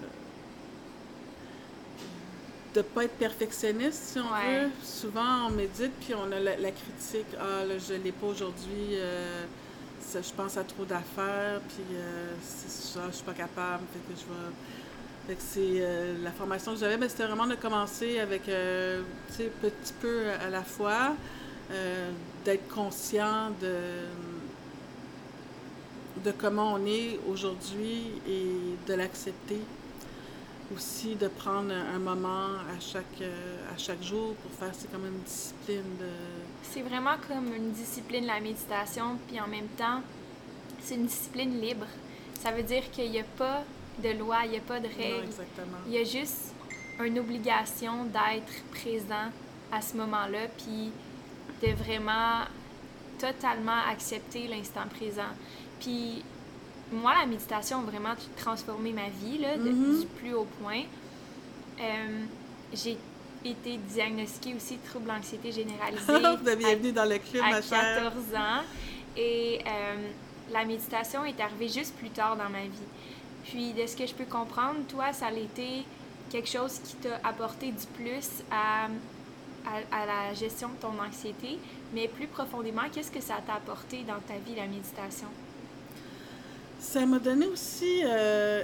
de 2.73 2.79
ne 2.79 2.83
pas 2.83 3.03
être 3.05 3.17
perfectionniste, 3.17 4.03
si 4.13 4.19
on 4.19 4.31
Ouais. 4.33 4.65
veut. 4.65 4.69
Souvent, 4.83 5.47
on 5.47 5.51
médite, 5.51 5.91
puis 6.01 6.13
on 6.15 6.31
a 6.31 6.39
la, 6.39 6.57
la 6.57 6.71
critique. 6.71 7.27
Ah, 7.39 7.63
là, 7.65 7.75
je 7.77 7.93
ne 7.93 8.00
l'ai 8.03 8.12
pas 8.12 8.27
aujourd'hui. 8.27 8.89
euh, 8.93 9.45
ça, 10.01 10.21
je 10.21 10.31
pense 10.33 10.57
à 10.57 10.63
trop 10.63 10.83
d'affaires, 10.85 11.62
puis 11.69 11.95
euh, 11.95 12.33
c'est 12.41 12.69
ça, 12.69 13.01
je 13.09 13.15
suis 13.15 13.23
pas 13.23 13.33
capable. 13.33 13.83
Fait 13.93 14.13
que 14.13 14.19
je 14.19 14.25
vais. 14.25 14.51
Fait 15.27 15.35
que 15.35 15.41
c'est 15.41 15.81
euh, 15.81 16.15
la 16.21 16.31
formation 16.31 16.73
que 16.73 16.79
j'avais, 16.79 16.97
mais 16.97 17.07
c'était 17.07 17.25
vraiment 17.25 17.47
de 17.47 17.55
commencer 17.55 18.19
avec, 18.19 18.50
euh, 18.50 19.01
petit 19.38 19.93
peu 20.01 20.23
à 20.45 20.50
la 20.50 20.63
fois, 20.63 21.15
euh, 21.71 22.12
d'être 22.43 22.67
conscient 22.67 23.51
de, 23.62 23.75
de 26.24 26.32
comment 26.32 26.74
on 26.74 26.86
est 26.86 27.20
aujourd'hui 27.29 28.12
et 28.27 28.77
de 28.88 28.93
l'accepter. 28.93 29.60
Aussi 30.74 31.15
de 31.15 31.27
prendre 31.27 31.72
un, 31.72 32.00
moment 32.00 32.48
à 32.75 32.79
chaque, 32.79 33.22
euh, 33.22 33.74
à 33.74 33.77
chaque 33.77 34.01
jour 34.01 34.34
pour 34.36 34.51
faire, 34.51 34.74
c'est 34.74 34.91
comme 34.91 35.05
une 35.05 35.22
discipline 35.22 35.98
de... 36.00 36.10
C'est 36.63 36.82
vraiment 36.82 37.15
comme 37.27 37.53
une 37.53 37.72
discipline, 37.72 38.25
la 38.25 38.39
méditation, 38.39 39.17
puis 39.27 39.39
en 39.39 39.48
même 39.48 39.67
temps, 39.77 40.01
c'est 40.82 40.96
une 40.96 41.05
discipline 41.05 41.60
libre. 41.60 41.86
Ça 42.41 42.51
veut 42.51 42.63
dire 42.63 42.89
qu'il 42.91 43.12
n'y 43.12 43.20
a 43.20 43.25
pas 43.38 43.63
de 44.01 44.10
loi, 44.17 44.38
il 44.46 44.51
n'y 44.51 44.58
a 44.58 44.62
pas 44.62 44.79
de 44.79 44.88
règles. 44.88 45.29
Il 45.88 45.93
y 45.93 45.98
a 45.98 46.03
juste 46.03 46.53
une 47.03 47.20
obligation 47.20 48.05
d'être 48.05 48.63
présent 48.72 49.29
à 49.72 49.82
ce 49.82 49.96
moment-là, 49.98 50.48
puis 50.58 50.91
de 51.62 51.74
vraiment 51.74 52.46
totalement 53.20 53.79
accepter 53.89 54.48
l'instant 54.48 54.88
présent. 54.93 55.32
Puis 55.84 56.24
moi, 56.92 57.13
la 57.20 57.25
méditation 57.25 57.80
a 57.80 57.82
vraiment 57.84 58.13
transformé 58.38 58.92
ma 58.94 59.10
vie 59.10 59.38
là, 59.40 59.58
de- 59.58 59.70
Mhm. 59.70 60.00
du 60.02 60.06
plus 60.08 60.34
haut 60.34 60.48
point. 60.62 60.84
Euh, 61.80 62.24
j'ai 62.74 62.98
été 63.44 63.78
diagnostiquée 63.78 64.56
aussi 64.56 64.78
de 64.78 64.86
trouble 64.88 65.08
d'anxiété 65.08 65.52
généralisée. 65.52 66.04
Bienvenue 66.56 66.92
dans 67.00 67.06
le 67.10 67.18
club, 67.18 67.44
à 67.44 67.50
ma 67.52 67.62
chère. 67.62 67.96
14 68.04 68.36
ans. 68.36 68.62
Et 69.18 69.60
euh, 69.68 69.96
la 70.52 70.63
méditation 70.66 71.25
est 71.25 71.40
arrivée 71.42 71.68
juste 71.68 71.96
plus 71.96 72.10
tard 72.10 72.38
dans 72.38 72.50
ma 72.50 72.62
vie. 72.63 72.88
Puis, 73.46 73.74
de 73.74 73.86
ce 73.86 73.96
que 73.98 74.06
je 74.06 74.13
peux 74.13 74.25
comprendre, 74.25 74.80
toi, 74.88 75.12
ça 75.12 75.28
a 75.28 75.32
été 75.34 75.84
quelque 76.30 76.48
chose 76.50 76.80
qui 76.84 76.96
t'a 76.96 77.20
apporté 77.28 77.68
du 77.72 77.86
plus 77.98 78.30
à, 78.50 78.86
à, 79.68 80.02
à 80.02 80.06
la 80.06 80.34
gestion 80.34 80.70
de 80.70 80.75
ton 80.75 80.94
anxiété. 81.06 81.60
Mais 81.94 82.08
plus 82.08 82.28
profondément, 82.28 82.84
qu'est-ce 82.94 83.12
que 83.12 83.22
ça 83.22 83.36
t'a 83.46 83.56
apporté 83.56 84.04
dans 84.04 84.20
ta 84.22 84.36
vie, 84.46 84.56
la 84.56 84.66
méditation? 84.68 85.28
Ça 86.84 87.06
m'a 87.06 87.18
donné 87.18 87.48
aussi 87.48 88.02
euh, 88.04 88.62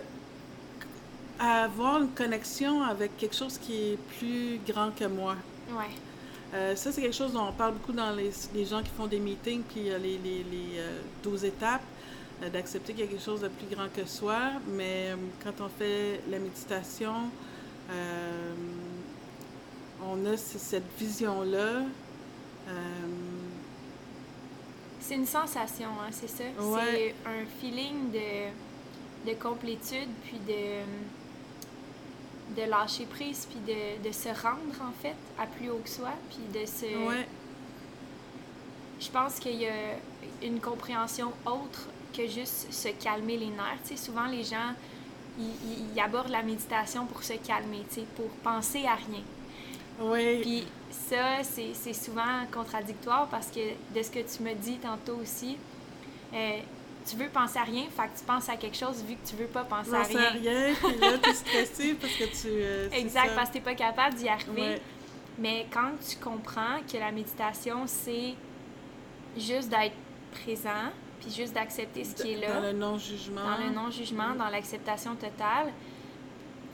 à 1.39 1.63
avoir 1.63 2.01
une 2.01 2.09
connexion 2.09 2.83
avec 2.83 3.15
quelque 3.17 3.35
chose 3.35 3.57
qui 3.57 3.93
est 3.93 3.97
plus 4.19 4.59
grand 4.67 4.91
que 4.91 5.05
moi. 5.05 5.37
Ouais. 5.71 5.85
Euh, 6.53 6.75
ça, 6.75 6.91
c'est 6.91 7.01
quelque 7.01 7.15
chose 7.15 7.31
dont 7.31 7.47
on 7.47 7.53
parle 7.53 7.75
beaucoup 7.75 7.93
dans 7.93 8.11
les, 8.11 8.29
les 8.53 8.65
gens 8.65 8.83
qui 8.83 8.89
font 8.89 9.07
des 9.07 9.19
meetings, 9.19 9.63
puis 9.63 9.89
euh, 9.89 9.97
les, 9.97 10.17
les, 10.17 10.43
les 10.43 10.79
euh, 10.79 10.99
12 11.23 11.45
étapes, 11.45 11.81
euh, 12.43 12.49
d'accepter 12.49 12.91
qu'il 12.93 13.05
y 13.05 13.07
a 13.07 13.09
quelque 13.09 13.23
chose 13.23 13.39
de 13.39 13.47
plus 13.47 13.73
grand 13.73 13.87
que 13.87 14.05
soi. 14.05 14.37
Mais 14.67 15.11
euh, 15.11 15.15
quand 15.41 15.63
on 15.63 15.69
fait 15.69 16.19
la 16.29 16.39
méditation, 16.39 17.31
euh, 17.89 18.53
on 20.05 20.25
a 20.25 20.35
cette 20.35 20.83
vision-là. 20.99 21.83
C'est 25.09 25.15
une 25.15 25.25
sensation, 25.25 25.87
hein, 25.99 26.09
c'est 26.11 26.29
ça? 26.29 26.43
Ouais. 26.59 26.81
C'est 26.91 27.15
un 27.27 27.43
feeling 27.59 28.11
de, 28.11 29.27
de 29.27 29.33
complétude, 29.41 30.07
puis 30.23 30.37
de, 30.47 30.83
de 32.55 32.69
lâcher 32.69 33.05
prise, 33.05 33.47
puis 33.49 33.59
de, 33.73 34.07
de 34.07 34.13
se 34.13 34.29
rendre, 34.29 34.79
en 34.87 34.91
fait, 35.01 35.15
à 35.39 35.47
plus 35.47 35.71
haut 35.71 35.81
que 35.83 35.89
soi, 35.89 36.11
puis 36.29 36.61
de 36.61 36.63
se... 36.63 36.85
ouais, 37.07 37.27
Je 38.99 39.09
pense 39.09 39.39
qu'il 39.39 39.55
y 39.55 39.65
a 39.65 39.95
une 40.43 40.59
compréhension 40.59 41.33
autre 41.43 41.87
que 42.15 42.27
juste 42.27 42.71
se 42.71 42.89
calmer 42.89 43.37
les 43.37 43.47
nerfs. 43.47 43.79
Tu 43.85 43.97
sais, 43.97 44.05
souvent, 44.05 44.27
les 44.27 44.43
gens, 44.43 44.75
ils, 45.39 45.99
abordent 45.99 46.29
la 46.29 46.43
méditation 46.43 47.07
pour 47.07 47.23
se 47.23 47.33
calmer, 47.33 47.83
tu 47.89 48.01
sais, 48.01 48.05
pour 48.15 48.29
penser 48.43 48.85
à 48.85 48.93
rien. 48.93 49.23
Ouais. 50.01 50.39
Puis 50.41 50.67
ça, 50.91 51.43
c'est 51.43 51.73
c'est 51.73 51.93
souvent 51.93 52.45
contradictoire 52.51 53.27
parce 53.29 53.47
que 53.47 53.59
de 53.95 54.03
ce 54.03 54.09
que 54.11 54.19
tu 54.19 54.43
me 54.43 54.53
dis 54.53 54.77
tantôt 54.77 55.15
aussi, 55.21 55.57
euh, 56.33 56.59
tu 57.09 57.15
veux 57.15 57.29
penser 57.29 57.57
à 57.59 57.63
rien, 57.63 57.83
fait 57.95 58.03
que 58.13 58.19
tu 58.19 58.25
penses 58.25 58.49
à 58.49 58.55
quelque 58.55 58.77
chose 58.77 59.03
vu 59.03 59.15
que 59.15 59.27
tu 59.27 59.35
veux 59.35 59.47
pas 59.47 59.63
penser 59.63 59.93
à 59.95 60.03
rien. 60.03 60.29
rien, 60.31 60.73
puis 60.75 60.97
là, 60.99 61.17
t'es 61.17 61.33
stressé 61.33 61.93
parce 61.95 62.13
que 62.13 62.25
tu... 62.25 62.47
euh, 62.47 62.89
Exact, 62.91 63.29
ça. 63.29 63.35
parce 63.35 63.49
que 63.49 63.53
t'es 63.53 63.61
pas 63.61 63.75
capable 63.75 64.15
d'y 64.15 64.27
arriver. 64.29 64.61
Ouais. 64.61 64.81
Mais 65.39 65.65
quand 65.73 65.91
tu 66.07 66.17
comprends 66.17 66.79
que 66.91 66.97
la 66.97 67.11
méditation, 67.11 67.83
c'est 67.87 68.33
juste 69.37 69.69
d'être 69.69 69.95
présent, 70.43 70.91
puis 71.21 71.31
juste 71.31 71.53
d'accepter 71.53 72.03
ce 72.03 72.13
qui 72.15 72.33
est 72.33 72.37
là, 72.37 72.55
Dans 72.55 72.61
le 72.61 72.73
non-jugement. 72.73 73.41
dans 73.43 73.63
le 73.63 73.69
non-jugement, 73.73 74.35
dans 74.37 74.49
l'acceptation 74.49 75.15
totale, 75.15 75.71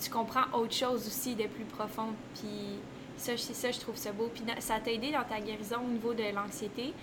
tu 0.01 0.09
comprends 0.09 0.45
autre 0.53 0.73
chose 0.73 1.05
aussi 1.07 1.35
de 1.35 1.43
plus 1.47 1.63
profond. 1.65 2.09
Puis 2.33 2.79
ça, 3.17 3.37
c'est 3.37 3.53
ça, 3.53 3.71
je 3.71 3.79
trouve 3.79 3.95
ça 3.95 4.11
beau. 4.11 4.29
Puis 4.33 4.43
ça 4.59 4.79
t'a 4.79 4.91
aidé 4.91 5.11
dans 5.11 5.23
ta 5.23 5.39
guérison 5.39 5.77
au 5.85 5.89
niveau 5.89 6.13
de 6.13 6.23
l'anxiété? 6.33 6.93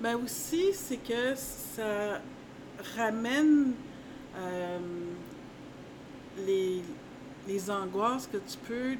Ben 0.00 0.16
aussi, 0.16 0.72
c'est 0.72 0.96
que 0.96 1.34
ça 1.34 2.20
ramène 2.96 3.74
euh, 4.36 4.78
les, 6.46 6.82
les 7.48 7.70
angoisses 7.70 8.26
que 8.26 8.38
tu 8.38 8.56
peux, 8.66 8.92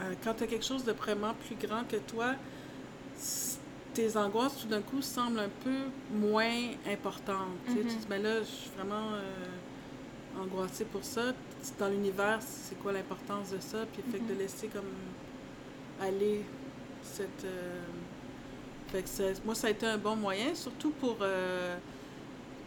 euh, 0.00 0.14
quand 0.24 0.34
tu 0.34 0.44
as 0.44 0.46
quelque 0.46 0.64
chose 0.64 0.84
de 0.84 0.92
vraiment 0.92 1.34
plus 1.46 1.56
grand 1.56 1.84
que 1.88 1.96
toi, 1.96 2.34
tes 3.94 4.16
angoisses 4.16 4.56
tout 4.62 4.68
d'un 4.68 4.80
coup 4.80 5.02
semblent 5.02 5.38
un 5.40 5.50
peu 5.62 5.76
moins 6.14 6.70
importantes. 6.90 7.48
Tu 7.66 7.72
Mhm. 7.74 7.82
te 7.82 7.88
dis, 7.88 8.06
ben 8.08 8.22
là, 8.22 8.38
je 8.40 8.44
suis 8.46 8.70
vraiment 8.76 9.12
euh, 9.12 10.40
angoissée 10.42 10.86
pour 10.86 11.04
ça. 11.04 11.32
Dans 11.78 11.88
l'univers, 11.88 12.38
c'est 12.40 12.78
quoi 12.80 12.92
l'importance 12.92 13.50
de 13.50 13.60
ça? 13.60 13.84
Puis 13.92 14.02
fait 14.10 14.18
que 14.18 14.28
de 14.28 14.32
Mhm. 14.32 14.38
laisser 14.38 14.68
comme 14.68 14.88
aller 16.02 16.44
cette... 17.02 17.44
euh, 17.44 17.80
fait 18.88 19.02
que 19.02 19.08
ça- 19.08 19.40
moi, 19.44 19.54
ça 19.54 19.68
a 19.68 19.70
été 19.70 19.86
un 19.86 19.98
bon 19.98 20.16
moyen, 20.16 20.54
surtout 20.54 20.90
pour 20.90 21.16
euh, 21.22 21.76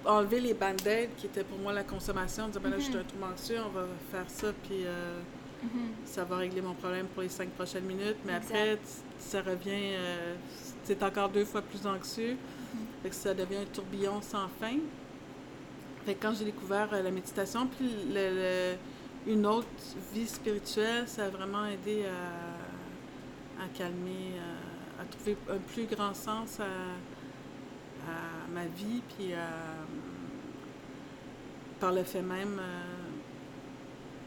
enlever 0.06 0.40
les 0.40 0.54
band-aids 0.54 1.10
qui 1.18 1.28
étaient 1.28 1.44
pour 1.44 1.58
moi 1.60 1.72
la 1.74 1.84
consommation. 1.84 2.48
Dire, 2.48 2.62
ben 2.62 2.70
là, 2.72 2.78
je 2.80 2.84
suis 2.86 2.94
Mhm. 2.94 3.00
un 3.00 3.04
trouble 3.04 3.24
anxieux, 3.26 3.58
on 3.66 3.70
va 3.70 3.86
faire 4.12 4.26
ça, 4.30 4.48
puis 4.64 4.86
euh, 4.86 5.20
Mhm. 5.64 5.90
ça 6.06 6.24
va 6.24 6.38
régler 6.38 6.62
mon 6.62 6.74
problème 6.74 7.06
pour 7.08 7.22
les 7.24 7.30
cinq 7.30 7.50
prochaines 7.50 7.86
minutes. 7.86 8.18
Mais 8.26 8.34
Exact. 8.38 8.52
après, 8.56 8.78
ça 9.20 9.42
revient, 9.42 9.94
euh, 9.96 10.36
c'est 10.84 11.02
encore 11.04 11.30
deux 11.30 11.46
fois 11.46 11.62
plus 11.62 11.86
anxieux. 11.88 12.32
Mhm. 12.34 12.80
Fait 13.04 13.10
que 13.10 13.16
ça 13.16 13.34
devient 13.34 13.58
un 13.58 13.66
tourbillon 13.74 14.22
sans 14.22 14.48
fin. 14.60 14.78
Fait 16.06 16.14
que 16.16 16.22
quand 16.22 16.34
j'ai 16.38 16.46
découvert 16.46 16.92
la 16.92 17.10
méditation, 17.12 17.68
puis 17.68 17.90
le- 18.14 18.36
le- 18.36 19.32
une 19.34 19.46
autre 19.48 19.68
vie 20.14 20.28
spirituelle, 20.28 21.08
ça 21.08 21.26
a 21.26 21.30
vraiment 21.30 21.66
aidé 21.66 22.06
à 22.06 22.45
calmer, 23.78 24.34
à, 24.40 25.02
à 25.02 25.06
trouver 25.06 25.38
un 25.50 25.58
plus 25.58 25.86
grand 25.86 26.14
sens 26.14 26.60
à, 26.60 26.64
à 28.10 28.48
ma 28.54 28.66
vie, 28.66 29.02
puis 29.18 29.34
à- 29.34 29.86
par 31.80 31.92
le 31.92 32.04
fait 32.04 32.22
même, 32.22 32.58
euh, 32.60 32.82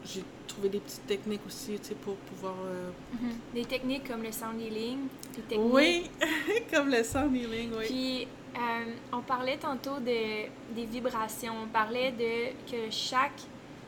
j'ai 0.05 0.23
trouvé 0.47 0.69
des 0.69 0.79
petites 0.79 1.05
techniques 1.07 1.45
aussi, 1.47 1.79
tu 1.79 1.89
sais, 1.89 1.95
pour 1.95 2.15
pouvoir... 2.15 2.55
euh, 2.65 2.91
Mhm. 3.13 3.31
Des 3.53 3.65
techniques 3.65 4.07
comme 4.07 4.23
le 4.23 4.31
sound 4.31 4.59
healing, 4.61 5.07
des 5.35 5.41
techniques 5.43 5.73
Oui, 5.73 6.09
comme 6.73 6.89
le 6.89 7.03
sound 7.03 7.35
healing, 7.35 7.71
oui. 7.77 7.85
Puis, 7.87 8.27
euh, 8.55 8.93
on 9.13 9.21
parlait 9.21 9.57
tantôt 9.57 9.99
de, 9.99 10.45
des 10.75 10.85
vibrations. 10.85 11.53
On 11.63 11.67
parlait 11.67 12.11
de 12.11 12.51
que 12.71 12.89
chaque 12.91 13.41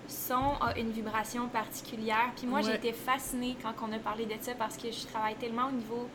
son 0.07 0.55
a 0.59 0.77
une 0.77 0.91
vibration 0.91 1.47
particulière. 1.47 2.31
Puis 2.35 2.47
moi, 2.47 2.61
j'ai 2.61 2.75
été 2.75 2.93
fascinée 2.93 3.55
quand 3.61 3.73
on 3.87 3.91
a 3.93 3.99
parlé 3.99 4.25
de 4.25 4.33
ça 4.39 4.53
parce 4.55 4.77
que 4.77 4.91
je 4.91 5.05
travaille 5.07 5.35
tellement 5.35 5.67
au 5.67 5.71
niveau 5.71 6.07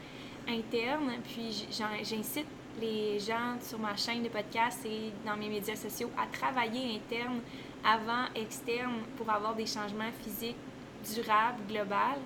interne. 0.49 1.13
Puis, 1.25 1.67
j'incite 1.71 2.47
les 2.81 3.19
gens 3.19 3.57
sur 3.61 3.79
ma 3.79 3.97
chaîne 3.97 4.23
de 4.23 4.29
podcast 4.29 4.85
et 4.85 5.13
dans 5.25 5.37
mes 5.37 5.49
médias 5.49 5.77
sociaux 5.77 6.11
à 6.19 6.27
travailler 6.27 6.97
interne 6.97 7.41
avant 7.85 8.27
externe 8.35 9.01
pour 9.17 9.31
avoir 9.31 9.55
des 9.55 9.67
changements 9.67 10.13
physiques 10.23 10.57
durables, 11.15 11.63
globaux. 11.69 12.21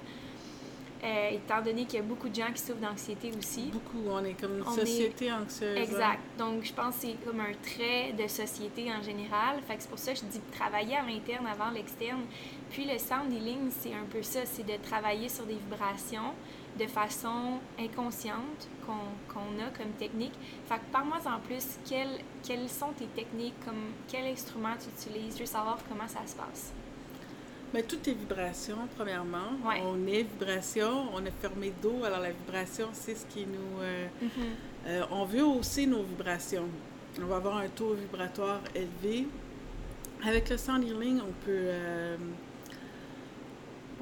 Euh, 1.02 1.30
étant 1.30 1.62
donné 1.62 1.85
qu'il 1.87 1.95
y 1.99 2.02
a 2.02 2.04
beaucoup 2.04 2.28
de 2.28 2.35
gens 2.35 2.52
qui 2.54 2.61
souffrent 2.61 2.80
d'anxiété 2.80 3.33
aussi. 3.38 3.71
Beaucoup, 3.73 4.02
on 4.11 4.25
est 4.25 4.35
comme 4.35 4.59
une 4.59 4.64
société 4.64 5.33
anxieuse. 5.33 5.78
hein. 5.78 5.83
Exact. 5.83 6.21
Donc, 6.38 6.62
je 6.64 6.73
pense 6.73 6.97
que 6.97 7.00
c'est 7.02 7.25
comme 7.25 7.40
un 7.40 7.52
trait 7.62 8.12
de 8.12 8.26
société 8.28 8.92
en 8.92 9.02
général. 9.02 9.61
Fait 9.66 9.76
que 9.76 9.83
c'est 9.83 9.88
pour 9.88 9.99
ça 9.99 10.12
que 10.12 10.19
je 10.19 10.25
dis 10.25 10.40
travailler 10.52 10.97
à 10.97 11.02
l'interne 11.02 11.47
avant 11.47 11.71
l'externe. 11.71 12.21
Puis 12.71 12.85
le 12.85 12.99
sound 12.99 13.33
healing, 13.33 13.71
c'est 13.71 13.95
un 13.95 14.04
peu 14.11 14.23
ça, 14.23 14.40
c'est 14.45 14.64
de 14.66 14.76
travailler 14.83 15.28
sur 15.28 15.45
des 15.47 15.54
vibrations 15.54 16.35
de 16.78 16.87
façon 16.87 17.59
inconsciente 17.78 18.69
qu'on 18.87 19.33
qu'on 19.33 19.59
a 19.61 19.71
comme 19.76 19.92
technique. 19.99 20.35
Fait 20.69 20.76
que 20.76 20.92
parle-moi 20.92 21.19
en 21.26 21.40
plus, 21.40 21.78
quelles, 21.88 22.21
quelles 22.47 22.69
sont 22.69 22.92
tes 22.97 23.07
techniques, 23.07 23.54
comme 23.64 23.92
quel 24.09 24.26
instrument 24.26 24.75
tu 24.78 24.88
utilises, 24.88 25.35
je 25.35 25.40
veux 25.40 25.47
savoir 25.47 25.78
comment 25.88 26.07
ça 26.09 26.21
se 26.26 26.37
passe. 26.37 26.73
Mais 27.73 27.83
toutes 27.85 28.07
les 28.07 28.15
vibrations, 28.15 28.79
premièrement. 28.97 29.53
Ouais. 29.65 29.81
On 29.85 30.07
est 30.09 30.23
vibration, 30.25 31.07
on 31.15 31.25
est 31.25 31.33
fermé 31.41 31.73
d'eau, 31.83 32.03
alors 32.05 32.21
la 32.21 32.33
vibration, 32.33 32.89
c'est 32.93 33.15
ce 33.15 33.25
qui 33.27 33.47
nous. 33.47 33.81
euh, 33.83 34.07
euh, 34.87 35.03
on 35.11 35.25
veut 35.25 35.45
aussi 35.45 35.87
nos 35.87 36.03
vibrations. 36.03 36.67
On 37.23 37.27
va 37.27 37.37
avoir 37.37 37.59
un 37.59 37.69
taux 37.69 37.95
vibratoire 37.95 38.61
élevé. 38.75 39.27
Avec 40.27 40.50
le 40.50 40.57
sound 40.57 40.83
healing, 40.85 41.19
on 41.21 41.33
peut, 41.45 41.50
euh, 41.50 42.17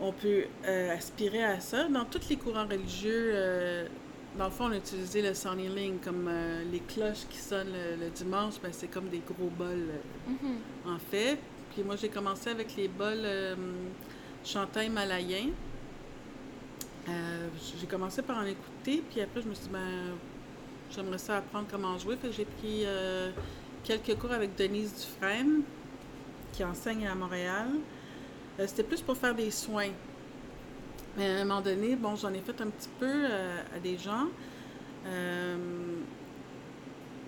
on 0.00 0.12
peut 0.12 0.44
aspirer 0.90 1.44
à 1.44 1.60
ça. 1.60 1.88
Dans 1.88 2.04
tous 2.04 2.28
les 2.28 2.37
courants 2.37 2.66
religieux, 2.66 3.34
dans 4.38 4.46
le 4.46 4.50
fond, 4.50 4.64
on 4.66 4.72
a 4.72 4.76
utilisé 4.76 5.22
le 5.22 5.34
sound 5.34 5.60
healing 5.60 5.98
comme 6.00 6.30
les 6.72 6.80
cloches 6.80 7.26
qui 7.30 7.38
sonnent 7.38 7.72
le, 7.72 8.04
le 8.04 8.10
dimanche, 8.10 8.54
ben, 8.62 8.70
c'est 8.72 8.88
comme 8.88 9.08
des 9.08 9.20
gros 9.26 9.50
bols 9.50 9.90
Mhm. 10.26 10.94
en 10.94 10.98
fait. 10.98 11.38
Moi, 11.85 11.97
j'ai 11.97 12.08
commencé 12.08 12.50
avec 12.50 12.75
les 12.76 12.88
bols 12.88 13.23
euh, 13.25 13.54
himalayens. 14.76 15.50
Euh, 17.08 17.49
j'ai 17.80 17.87
commencé 17.87 18.20
par 18.23 18.38
en 18.38 18.44
écouter, 18.44 19.02
puis 19.11 19.20
après, 19.20 19.42
je 19.42 19.49
me 19.49 19.54
suis 19.54 19.64
dit, 19.64 19.70
ben, 19.73 20.16
j'aimerais 20.90 21.18
ça 21.18 21.38
apprendre 21.38 21.66
comment 21.70 21.97
jouer. 21.99 22.18
J'ai 22.30 22.44
pris 22.44 22.82
euh, 22.85 23.30
quelques 23.85 24.18
cours 24.18 24.32
avec 24.32 24.56
Denise 24.56 24.92
Dufresne, 24.94 25.62
qui 26.52 26.64
enseigne 26.64 27.06
à 27.06 27.14
Montréal. 27.14 27.68
Euh, 28.58 28.66
C'était 28.66 28.82
plus 28.82 29.00
pour 29.00 29.16
faire 29.16 29.35
des 29.35 29.50
soins. 29.50 29.90
Mais 31.16 31.28
à 31.28 31.40
un 31.40 31.44
moment 31.44 31.61
donné, 31.61 31.97
bon, 31.97 32.16
j'en 32.16 32.32
ai 32.32 32.40
fait 32.40 32.61
un 32.61 32.68
petit 32.68 32.90
peu 32.99 33.26
à 33.75 33.78
des 33.78 33.97
gens. 33.99 34.26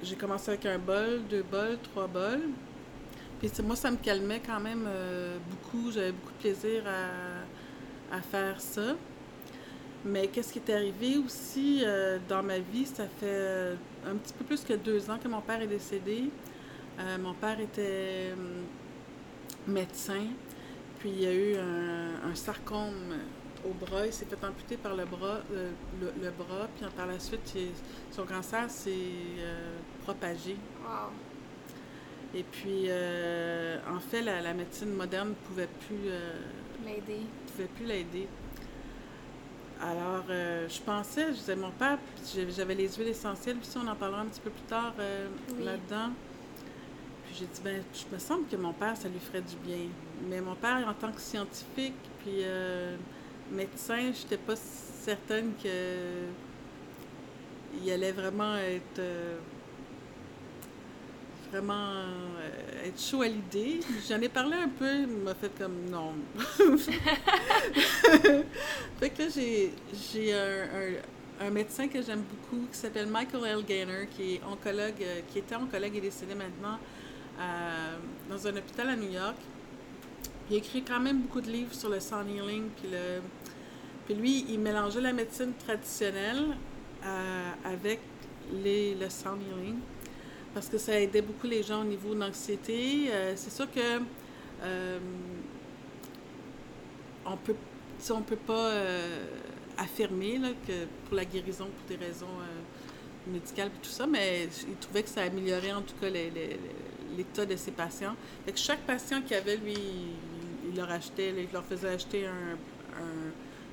J'ai 0.02 0.16
commencé 0.16 0.50
avec 0.50 0.66
un 0.66 0.78
bol, 0.78 1.23
deux 1.28 1.42
bols, 1.42 1.78
trois 1.83 2.07
bols. 2.07 2.50
Puis 3.40 3.50
moi, 3.64 3.75
ça 3.75 3.90
me 3.90 3.97
calmait 3.97 4.42
quand 4.44 4.61
même 4.61 4.85
euh, 4.87 5.38
beaucoup. 5.49 5.90
J'avais 5.90 6.12
beaucoup 6.12 6.32
de 6.32 6.38
plaisir 6.40 6.85
à, 8.12 8.20
faire 8.20 8.61
ça. 8.61 8.97
Mais 10.04 10.28
qu'est-ce 10.28 10.52
qui 10.52 10.59
est 10.59 10.75
arrivé 10.75 11.16
aussi 11.16 11.82
euh, 11.82 12.18
dans 12.28 12.42
ma 12.42 12.59
vie? 12.59 12.85
Ça 12.85 13.04
fait 13.04 13.25
euh, 13.25 13.75
un 14.06 14.16
petit 14.16 14.35
peu 14.35 14.44
plus 14.44 14.62
que 14.62 14.75
deux 14.75 15.09
ans 15.11 15.18
que 15.23 15.28
mon 15.28 15.40
père 15.40 15.61
est 15.62 15.66
décédé. 15.66 16.30
Mon 17.18 17.32
père 17.32 17.59
était 17.59 18.35
hum, 18.35 19.73
médecin. 19.73 20.26
Puis 20.99 21.09
il 21.09 21.23
y 21.23 21.26
a 21.26 21.32
eu 21.32 21.56
un, 21.56 22.35
sarcome 22.35 23.16
au 23.64 23.73
bras. 23.73 24.04
Il 24.04 24.12
s'est 24.12 24.26
fait 24.26 24.44
amputer 24.44 24.76
par 24.76 24.94
le 24.94 25.06
bras, 25.06 25.40
bras. 26.38 26.68
Puis 26.76 26.87
par 26.94 27.06
la 27.06 27.18
suite, 27.18 27.56
son 28.11 28.26
cancer 28.26 28.68
s'est 28.68 28.90
propagé. 30.04 30.56
Wow. 30.82 31.29
Et 32.34 32.44
puis, 32.44 32.84
euh, 32.88 33.78
en 33.92 33.99
fait, 33.99 34.22
la, 34.22 34.40
la 34.40 34.54
médecine 34.54 34.92
moderne 34.92 35.30
ne 35.30 35.34
pouvait 35.34 35.68
plus, 35.87 36.08
euh, 36.08 36.32
L'aider. 36.84 37.22
pouvait 37.52 37.68
plus 37.76 37.84
l'aider. 37.87 38.28
Alors, 39.82 40.25
euh, 40.30 40.68
je 40.68 40.80
pensais, 40.80 41.28
je 41.28 41.38
disais, 41.38 41.56
mon 41.56 41.70
père, 41.70 41.99
j'avais- 42.54 42.75
les 42.75 42.88
huiles 42.92 43.08
essentielles, 43.08 43.56
puis 43.56 43.66
ça, 43.66 43.80
on 43.84 43.88
en 43.88 43.96
parlera 43.96 44.20
un 44.20 44.26
petit 44.26 44.40
peu 44.40 44.50
plus 44.50 44.62
tard 44.68 44.94
Oui. 44.99 45.64
là-dedans. 45.64 46.10
Puis 47.26 47.37
j'ai 47.40 47.46
dit, 47.46 47.60
ben, 47.64 47.82
je 47.94 48.14
me 48.14 48.18
semble 48.20 48.46
que 48.46 48.56
mon 48.56 48.72
père, 48.75 48.96
ça 48.96 49.08
lui 49.08 49.18
ferait 49.18 49.40
du 49.42 49.56
bien. 49.64 49.87
Mais 50.28 50.40
mon 50.40 50.54
père, 50.54 50.87
en 50.87 50.94
tant 50.94 51.10
que 51.12 51.20
scientifique, 51.20 51.94
puis 52.22 52.42
médecin, 53.50 54.12
je 54.12 54.22
n'étais 54.22 54.37
pas 54.37 54.54
certaine 54.56 55.52
que 55.62 55.68
il 57.83 57.90
allait 57.90 58.12
vraiment 58.12 58.57
être 58.57 59.00
vraiment 61.50 61.90
euh, 61.94 62.86
être 62.86 63.00
chaud 63.00 63.22
à 63.22 63.28
l'idée. 63.28 63.80
J'en 64.08 64.20
ai 64.20 64.28
parlé 64.28 64.56
un 64.56 64.68
peu, 64.68 64.92
il 65.02 65.06
m'a 65.08 65.34
fait 65.34 65.50
comme 65.58 65.88
non. 65.90 66.12
fait 68.98 69.10
que 69.10 69.22
là, 69.22 69.28
j'ai, 69.34 70.32
un, 70.34 70.62
un- 70.62 71.46
un 71.46 71.50
médecin 71.50 71.88
que 71.88 72.02
j'aime 72.02 72.22
beaucoup 72.22 72.66
qui 72.70 72.78
s'appelle 72.78 73.06
Michael 73.06 73.44
L. 73.46 73.64
Gaynor, 73.66 74.08
qui 74.10 74.34
est 74.34 74.40
oncologue, 74.44 75.02
euh, 75.02 75.20
qui 75.32 75.38
était 75.38 75.56
oncologue 75.56 75.96
et 75.96 76.00
décédé 76.00 76.34
maintenant 76.34 76.78
à- 77.38 77.96
dans 78.28 78.46
un 78.46 78.56
hôpital 78.56 78.88
à 78.90 78.96
New 78.96 79.10
York. 79.10 79.36
Il 80.50 80.54
a 80.56 80.58
écrit 80.58 80.82
quand 80.82 81.00
même 81.00 81.20
beaucoup 81.22 81.40
de 81.40 81.50
livres 81.50 81.74
sur 81.74 81.88
le 81.88 82.00
sound 82.00 82.28
healing, 82.28 82.64
puis 82.76 82.88
le, 82.92 83.20
puis 84.04 84.14
lui, 84.14 84.44
il 84.50 84.58
mélangeait 84.58 85.00
la 85.00 85.12
médecine 85.12 85.52
traditionnelle 85.64 86.56
euh, 87.04 87.50
avec 87.64 88.00
les, 88.52 88.94
le 88.96 89.08
sound 89.08 89.40
healing 89.42 89.76
parce 90.54 90.68
que 90.68 90.78
ça 90.78 91.00
aidait 91.00 91.22
beaucoup 91.22 91.46
les 91.46 91.62
gens 91.62 91.82
au 91.82 91.84
niveau 91.84 92.14
de 92.14 92.20
l'anxiété. 92.20 93.08
Euh, 93.10 93.34
c'est 93.36 93.52
sûr 93.52 93.70
que 93.70 94.00
euh, 94.62 94.98
on 97.26 97.36
peut, 97.36 97.54
si 97.98 98.12
on 98.12 98.22
peut 98.22 98.36
pas 98.36 98.70
euh, 98.70 99.24
affirmer 99.78 100.38
là, 100.38 100.48
que 100.66 100.86
pour 101.06 101.16
la 101.16 101.24
guérison, 101.24 101.66
pour 101.66 101.96
des 101.96 102.04
raisons 102.04 102.26
médicales 103.26 103.68
et 103.68 103.82
tout 103.82 103.90
ça, 103.90 104.06
mais 104.06 104.48
il 104.68 104.76
trouvait 104.76 105.02
que 105.02 105.08
ça 105.08 105.22
améliorait 105.22 105.72
en 105.72 105.82
tout 105.82 105.94
cas 106.00 106.08
l'état 106.10 107.46
de 107.46 107.56
ses 107.56 107.70
patients. 107.70 108.16
Fait 108.44 108.52
que 108.52 108.58
chaque 108.58 108.80
patient 108.80 109.22
qu'il 109.22 109.36
avait, 109.36 109.56
lui, 109.56 109.74
il, 110.68 110.76
leur 110.76 110.90
achetait, 110.90 111.32
il 111.36 111.48
leur 111.52 111.64
faisait 111.64 111.88
acheter 111.88 112.26
un, 112.26 112.56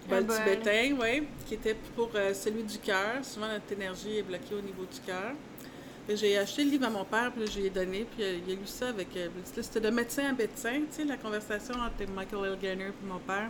bol 0.07 0.25
tibétain, 0.25 0.95
ouais, 0.97 1.23
qui 1.45 1.55
était 1.55 1.75
pour 1.95 2.09
euh, 2.15 2.33
celui 2.33 2.63
du 2.63 2.77
cœur. 2.79 3.23
Souvent, 3.23 3.47
notre 3.47 3.71
énergie 3.71 4.17
est 4.17 4.23
bloquée 4.23 4.55
au 4.55 4.61
niveau 4.61 4.83
du 4.83 4.99
cœur. 5.05 5.33
J'ai 6.09 6.37
acheté 6.37 6.63
le 6.63 6.71
livre 6.71 6.85
à 6.85 6.89
mon 6.89 7.03
père, 7.03 7.31
puis 7.33 7.41
là, 7.43 7.51
je 7.53 7.59
lui 7.59 7.65
ai 7.67 7.69
donné, 7.69 8.05
puis 8.05 8.23
euh, 8.23 8.37
il 8.47 8.53
a 8.53 8.55
lu 8.55 8.65
ça 8.65 8.89
avec. 8.89 9.09
euh, 9.17 9.27
C'était 9.43 9.81
de 9.81 9.89
médecin 9.89 10.25
à 10.29 10.31
médecin, 10.31 10.73
tu 10.79 10.85
sais, 10.91 11.03
la 11.03 11.17
conversation 11.17 11.73
entre 11.75 12.09
Michael 12.13 12.57
L. 12.63 12.81
Et 12.81 13.05
mon 13.05 13.19
père. 13.19 13.49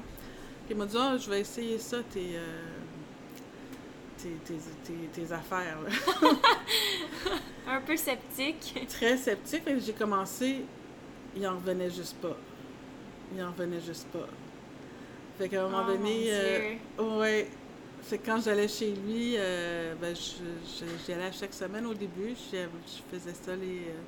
Puis 0.66 0.72
il 0.72 0.78
m'a 0.78 0.86
dit 0.88 0.98
Ah, 1.00 1.16
je 1.18 1.30
vais 1.30 1.42
essayer 1.42 1.78
ça, 1.78 1.98
tes, 2.12 2.32
euh, 2.36 2.62
tes, 4.18 4.30
tes, 4.46 4.56
tes- 4.84 5.22
tes 5.28 5.32
affaires. 5.32 5.78
là. 5.82 6.30
Un 7.70 7.82
peu 7.82 7.96
sceptique. 7.96 8.88
Très 8.90 9.18
sceptique, 9.18 9.64
j'ai 9.86 9.94
commencé, 9.94 10.62
il 11.36 11.46
en 11.48 11.56
revenait 11.56 11.90
juste 11.92 12.16
pas. 12.18 12.36
Il 13.36 13.44
en 13.44 13.52
revenait 13.52 13.82
juste 13.82 14.08
pas. 14.08 14.28
Fait 15.38 15.48
qu'à 15.50 15.62
un 15.64 15.70
moment 15.70 15.84
Oh, 15.86 15.92
mon 15.92 15.98
donné. 15.98 16.24
euh, 16.32 16.60
Dieu. 16.98 17.06
Ouais. 17.06 17.48
Fait 18.08 18.18
que 18.20 18.26
quand 18.26 18.42
j'allais 18.42 18.70
chez 18.70 18.92
lui, 18.92 19.36
euh, 19.38 19.94
ben, 20.00 20.16
j'y 20.16 21.12
allais 21.12 21.26
à 21.26 21.32
chaque 21.32 21.54
semaine 21.54 21.86
au 21.86 21.94
début. 21.94 22.36
Je, 22.52 22.58
je 22.58 23.02
faisais 23.18 23.34
ça 23.34 23.54
les. 23.56 23.80
euh, 23.80 24.00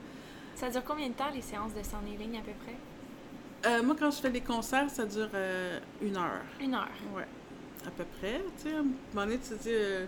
Ça 0.56 0.70
dure 0.70 0.84
combien 0.86 1.10
de 1.10 1.14
temps 1.14 1.30
les 1.34 1.42
séances 1.42 1.74
de 1.74 1.84
sound 1.84 2.08
à 2.08 2.42
peu 2.42 2.52
près? 2.64 2.76
euh, 3.70 3.84
moi, 3.84 3.96
quand 4.00 4.10
je 4.10 4.22
fais 4.22 4.30
des 4.30 4.40
concerts, 4.40 4.90
ça 4.90 5.06
dure 5.06 5.30
une 6.02 6.16
heure. 6.16 6.42
Une 6.62 6.74
heure. 6.76 6.88
Ouais. 7.14 7.28
À 7.86 7.92
peu 7.92 8.06
près. 8.20 8.42
Tu 8.62 8.70
sais, 8.70 8.76
à 8.76 8.80
un 8.80 8.84
moment 8.84 9.26
donné, 9.26 9.38
tu 9.38 9.50
te 9.50 9.62
dis, 9.64 10.08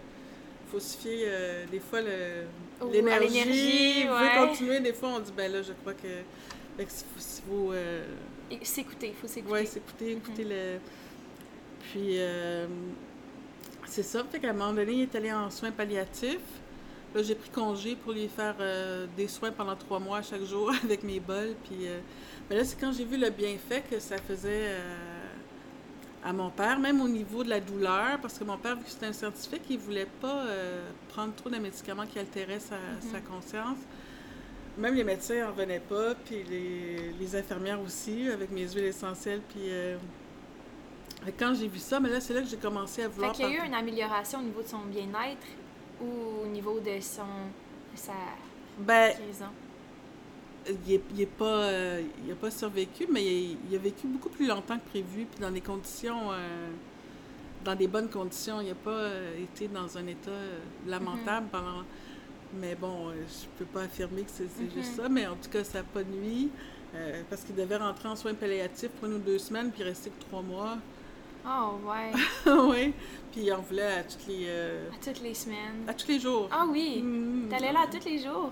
faut 0.72 0.80
se 0.80 0.98
fier, 0.98 1.28
des 1.70 1.82
fois, 1.82 2.00
l'énergie. 2.00 3.28
l'énergie, 3.44 4.04
veut 4.06 4.14
ouais. 4.14 4.48
continuer. 4.48 4.80
Des 4.80 4.94
fois, 4.94 5.10
on 5.10 5.20
dit, 5.20 5.34
ben 5.36 5.52
là, 5.52 5.62
je 5.62 5.74
crois 5.74 5.94
que. 5.96 6.08
Fait 6.78 6.86
que 6.86 6.92
faut, 6.92 7.42
faut, 7.50 7.74
euh, 7.74 8.06
Et 8.50 8.64
S'écouter, 8.64 9.08
il 9.10 9.16
faut 9.16 9.28
s'écouter. 9.28 9.54
Ouais, 9.54 9.66
s'écouter, 9.66 10.12
écouter 10.14 10.46
le. 10.46 10.80
Puis, 11.92 12.16
euh, 12.20 12.68
c'est 13.92 14.04
ça. 14.04 14.24
Fait 14.24 14.40
qu'à 14.40 14.52
un 14.52 14.54
moment 14.54 14.74
donné, 14.74 14.94
il 14.94 15.02
est 15.02 15.16
allé 15.16 15.32
en 15.34 15.50
soins 15.50 15.72
palliatifs. 15.72 16.40
Là, 17.14 17.22
j'ai 17.24 17.36
pris 17.36 17.50
congé 17.50 17.96
pour 17.98 18.14
lui 18.14 18.30
faire 18.30 18.56
euh, 18.62 19.06
des 19.18 19.28
soins 19.28 19.52
pendant 19.52 19.76
trois 19.76 20.00
mois 20.00 20.22
chaque 20.22 20.44
jour 20.46 20.72
avec 20.84 21.04
mes 21.04 21.20
bols. 21.20 21.56
Puis, 21.66 21.88
euh, 21.88 22.00
mais 22.50 22.56
là, 22.56 22.64
c'est 22.64 22.80
quand 22.80 22.94
j'ai 22.94 23.04
vu 23.04 23.18
le 23.18 23.30
bienfait 23.30 23.84
que 23.90 24.00
ça 24.00 24.18
faisait 24.18 24.70
euh, 24.70 24.96
à 26.24 26.32
mon 26.32 26.50
père, 26.50 26.80
même 26.80 27.02
au 27.02 27.10
niveau 27.10 27.44
de 27.44 27.50
la 27.50 27.60
douleur, 27.60 28.18
parce 28.22 28.40
que 28.40 28.46
mon 28.46 28.58
père, 28.58 28.78
vu 28.78 28.84
que 28.84 28.90
c'était 28.90 29.08
un 29.08 29.14
scientifique, 29.14 29.64
il 29.70 29.78
voulait 29.78 30.08
pas 30.22 30.46
prendre 31.10 31.34
trop 31.34 31.50
de 31.50 31.58
médicaments 31.58 32.06
qui 32.06 32.20
altéraient 32.20 32.60
sa, 32.60 32.78
sa 33.12 33.20
conscience. 33.20 33.80
Même 34.78 34.96
les 34.96 35.04
médecins 35.04 35.42
n'en 35.42 35.52
revenaient 35.52 35.82
pas, 35.82 36.16
puis 36.16 36.44
les, 36.50 37.12
les 37.20 37.36
infirmières 37.36 37.82
aussi, 37.82 38.30
avec 38.30 38.52
mes 38.52 38.70
huiles 38.70 38.86
essentielles. 38.86 39.42
Puis 39.50 39.68
quand 41.38 41.54
j'ai 41.54 41.68
vu 41.68 41.80
ça, 41.80 42.00
mais 42.00 42.10
là, 42.10 42.20
c'est 42.20 42.34
là 42.34 42.42
que 42.42 42.48
j'ai 42.48 42.58
commencé 42.58 43.04
à 43.04 43.10
Fait 43.10 43.12
vouloir. 43.16 43.32
qu'il 43.32 43.46
y 43.46 43.58
a 43.58 43.64
eu 43.64 43.68
une 43.68 43.74
amélioration 43.74 44.40
au 44.40 44.44
niveau 44.44 44.62
de 44.62 44.68
son 44.68 44.80
bien-être 44.86 45.46
ou 46.02 46.44
au 46.44 46.48
niveau 46.48 46.80
de 46.80 47.00
son 47.02 47.54
sa 47.96 48.14
Ben, 48.78 49.14
guérison? 49.18 49.52
il 50.86 50.94
est, 50.94 51.04
il 51.14 51.22
est 51.22 51.26
pas, 51.26 51.46
euh, 51.46 52.02
il 52.26 52.32
a 52.32 52.36
pas 52.36 52.52
survécu, 52.52 53.08
mais 53.12 53.26
il, 53.26 53.58
il 53.70 53.76
a 53.76 53.80
vécu 53.80 54.08
beaucoup 54.08 54.30
plus 54.30 54.48
longtemps 54.48 54.78
que 54.78 54.90
prévu, 54.90 55.26
puis 55.26 55.40
dans 55.40 55.52
des 55.52 55.62
conditions 55.62 56.32
euh, 56.32 56.72
dans 57.64 57.76
des 57.76 57.88
bonnes 57.88 58.10
conditions. 58.10 58.62
Il 58.62 58.70
n'a 58.70 58.76
pas 58.76 59.10
été 59.40 59.68
dans 59.68 59.98
un 59.98 60.08
état 60.08 60.32
lamentable 60.88 61.48
Mm-hmm. 61.48 61.50
pendant. 61.52 61.84
Mais 62.56 62.76
bon, 62.76 63.10
euh, 63.10 63.14
je 63.28 63.48
peux 63.58 63.66
pas 63.66 63.84
affirmer 63.84 64.24
que 64.24 64.32
c'est 64.32 64.50
c'est 64.50 64.66
Mhm. 64.66 64.72
juste 64.76 64.96
ça, 64.98 65.10
mais 65.10 65.28
en 65.28 65.36
tout 65.36 65.50
cas, 65.50 65.64
ça 65.64 65.80
n'a 65.80 65.84
pas 65.86 66.04
nuit. 66.04 66.50
euh, 66.96 67.24
parce 67.30 67.44
qu'il 67.44 67.56
devait 67.56 67.78
rentrer 67.78 68.10
en 68.10 68.16
soins 68.18 68.34
palliatifs 68.34 68.90
pour 68.92 69.08
une 69.08 69.16
ou 69.16 69.20
deux 69.20 69.38
semaines, 69.40 69.72
puis 69.72 69.84
rester 69.84 70.10
que 70.10 70.20
trois 70.26 70.42
mois. 70.42 70.78
Oh, 71.46 71.80
ouais. 71.90 72.12
oui. 72.70 72.94
Puis 73.32 73.42
il 73.44 73.54
en 73.54 73.62
voulait 73.62 73.94
à 74.00 74.04
toutes 74.04 74.28
les, 74.28 74.46
euh, 74.48 74.90
À 74.90 75.04
toutes 75.04 75.22
les 75.22 75.34
semaines. 75.34 75.86
à 75.88 75.94
tous 75.94 76.08
les 76.08 76.20
jours. 76.20 76.50
Ah 76.52 76.66
oui. 76.70 77.02
Mm. 77.02 77.48
T'allais 77.50 77.72
là 77.72 77.86
tous 77.92 78.06
les 78.06 78.20
jours? 78.20 78.52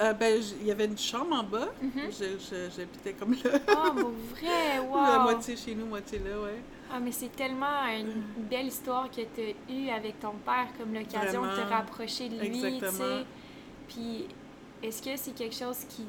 Euh, 0.00 0.12
ben, 0.12 0.40
il 0.60 0.66
y 0.66 0.70
avait 0.70 0.84
une 0.84 0.96
chambre 0.98 1.34
en 1.34 1.42
bas. 1.42 1.68
Mhm. 1.82 2.02
Je- 2.10 2.68
J'habitais 2.76 3.14
comme 3.14 3.32
là. 3.32 3.58
Oh, 3.70 3.90
pour 3.94 4.10
vrai, 4.36 4.78
wow. 4.88 4.96
La 5.06 5.18
moitié 5.20 5.56
chez 5.56 5.74
nous, 5.74 5.86
moitié 5.86 6.18
là, 6.20 6.40
ouais. 6.40 6.60
Ah, 6.92 7.00
mais 7.00 7.10
c'est 7.12 7.34
tellement 7.34 7.84
une 7.98 8.22
belle 8.48 8.66
histoire 8.68 9.10
que 9.10 9.20
tu 9.22 9.40
as 9.42 9.72
eue 9.72 9.88
avec 9.90 10.20
ton 10.20 10.32
père, 10.44 10.68
comme 10.78 10.94
l'occasion 10.94 11.42
de 11.42 11.48
te 11.56 11.68
rapprocher 11.68 12.28
de 12.28 12.38
lui, 12.40 12.78
tu 12.78 12.86
sais. 12.90 13.24
Puis, 13.88 14.26
est-ce 14.82 15.02
que 15.02 15.16
c'est 15.16 15.32
quelque 15.34 15.54
chose 15.56 15.78
qui 15.88 16.04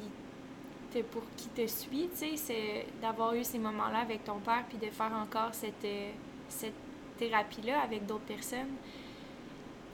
pour, 0.98 1.22
qui 1.36 1.48
te 1.48 1.66
suit, 1.66 2.08
tu 2.10 2.16
sais, 2.16 2.36
c'est 2.36 2.86
d'avoir 3.00 3.34
eu 3.34 3.44
ces 3.44 3.58
moments-là 3.58 3.98
avec 4.00 4.24
ton 4.24 4.40
père, 4.40 4.64
puis 4.68 4.78
de 4.78 4.90
faire 4.90 5.12
encore 5.12 5.54
cette, 5.54 5.84
euh, 5.84 6.10
cette 6.48 6.74
thérapie-là 7.18 7.80
avec 7.80 8.06
d'autres 8.06 8.24
personnes? 8.24 8.76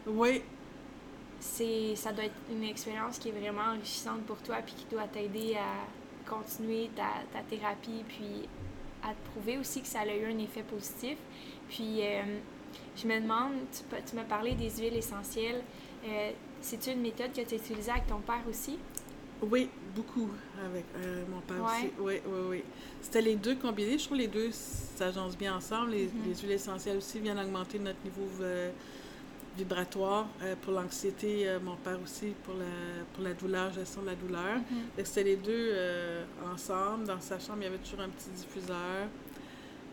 Oui, 0.07 0.43
c'est 1.41 1.95
ça 1.97 2.13
doit 2.13 2.25
être 2.25 2.41
une 2.51 2.65
expérience 2.65 3.19
qui 3.19 3.29
est 3.29 3.33
vraiment 3.33 3.73
enrichissante 3.75 4.23
pour 4.27 4.39
toi 4.43 4.57
puis 4.65 4.75
qui 4.75 4.87
doit 4.87 5.09
t'aider 5.09 5.57
à 5.57 5.87
continuer 6.31 6.91
ta, 6.97 7.09
ta 7.33 7.41
thérapie 7.45 8.05
puis 8.09 8.49
à 9.03 9.11
te 9.15 9.31
prouver 9.31 9.59
aussi 9.59 9.83
que 9.83 9.89
ça 9.89 10.01
a 10.01 10.07
eu 10.17 10.27
un 10.27 10.39
effet 10.39 10.63
positif. 10.63 11.19
Puis 11.69 12.01
euh, 12.03 12.23
je 12.97 13.07
me 13.07 13.21
demande, 13.21 13.53
tu, 13.73 13.83
peux- 13.85 14.03
tu 14.09 14.17
m'as 14.17 14.25
parlé 14.25 14.55
des 14.55 14.71
huiles 14.79 14.97
essentielles. 14.97 15.63
Euh, 16.07 16.31
C'est-tu 16.61 16.91
une 16.93 17.01
méthode 17.03 17.33
que 17.33 17.43
tu 17.43 17.55
as 17.55 17.59
utilisée 17.59 17.91
avec 17.91 18.07
ton 18.07 18.21
père 18.21 18.43
aussi? 18.49 18.79
Oui, 19.43 19.69
beaucoup 19.95 20.29
avec 20.65 20.85
euh, 20.97 21.25
mon 21.31 21.41
père 21.41 21.57
Ouais. 21.65 21.71
aussi. 21.79 21.91
Oui, 21.99 22.15
oui, 22.27 22.41
oui. 22.51 22.63
C'était 23.03 23.23
les 23.23 23.37
deux 23.37 23.57
combinés. 23.57 23.99
Je 23.99 24.05
trouve 24.05 24.17
que 24.19 24.23
les 24.23 24.29
deux 24.29 24.51
s'agencent 24.53 25.37
bien 25.37 25.57
ensemble. 25.57 25.91
Les, 25.91 26.05
Mhm. 26.07 26.13
les 26.29 26.35
huiles 26.35 26.53
essentielles 26.53 26.97
aussi 26.99 27.19
viennent 27.21 27.39
augmenter 27.39 27.79
notre 27.79 28.03
niveau 28.05 28.27
euh, 28.41 28.71
vibratoire. 29.57 30.27
Euh, 30.43 30.55
pour 30.63 30.73
l'anxiété, 30.73 31.47
mon 31.63 31.77
père 31.77 31.99
aussi, 32.03 32.35
pour 32.45 32.55
la, 32.55 32.65
pour 33.15 33.25
la 33.25 33.33
douleur, 33.35 33.73
gestion 33.73 34.03
de 34.03 34.07
la 34.07 34.15
douleur. 34.15 34.59
Que 34.97 35.05
C'était 35.05 35.25
les 35.25 35.37
deux 35.37 35.75
ensemble. 36.53 37.05
Dans 37.07 37.21
sa 37.21 37.39
chambre, 37.39 37.59
il 37.61 37.65
y 37.65 37.67
avait 37.67 37.79
toujours 37.79 38.01
un 38.01 38.09
petit 38.09 38.31
diffuseur. 38.31 39.09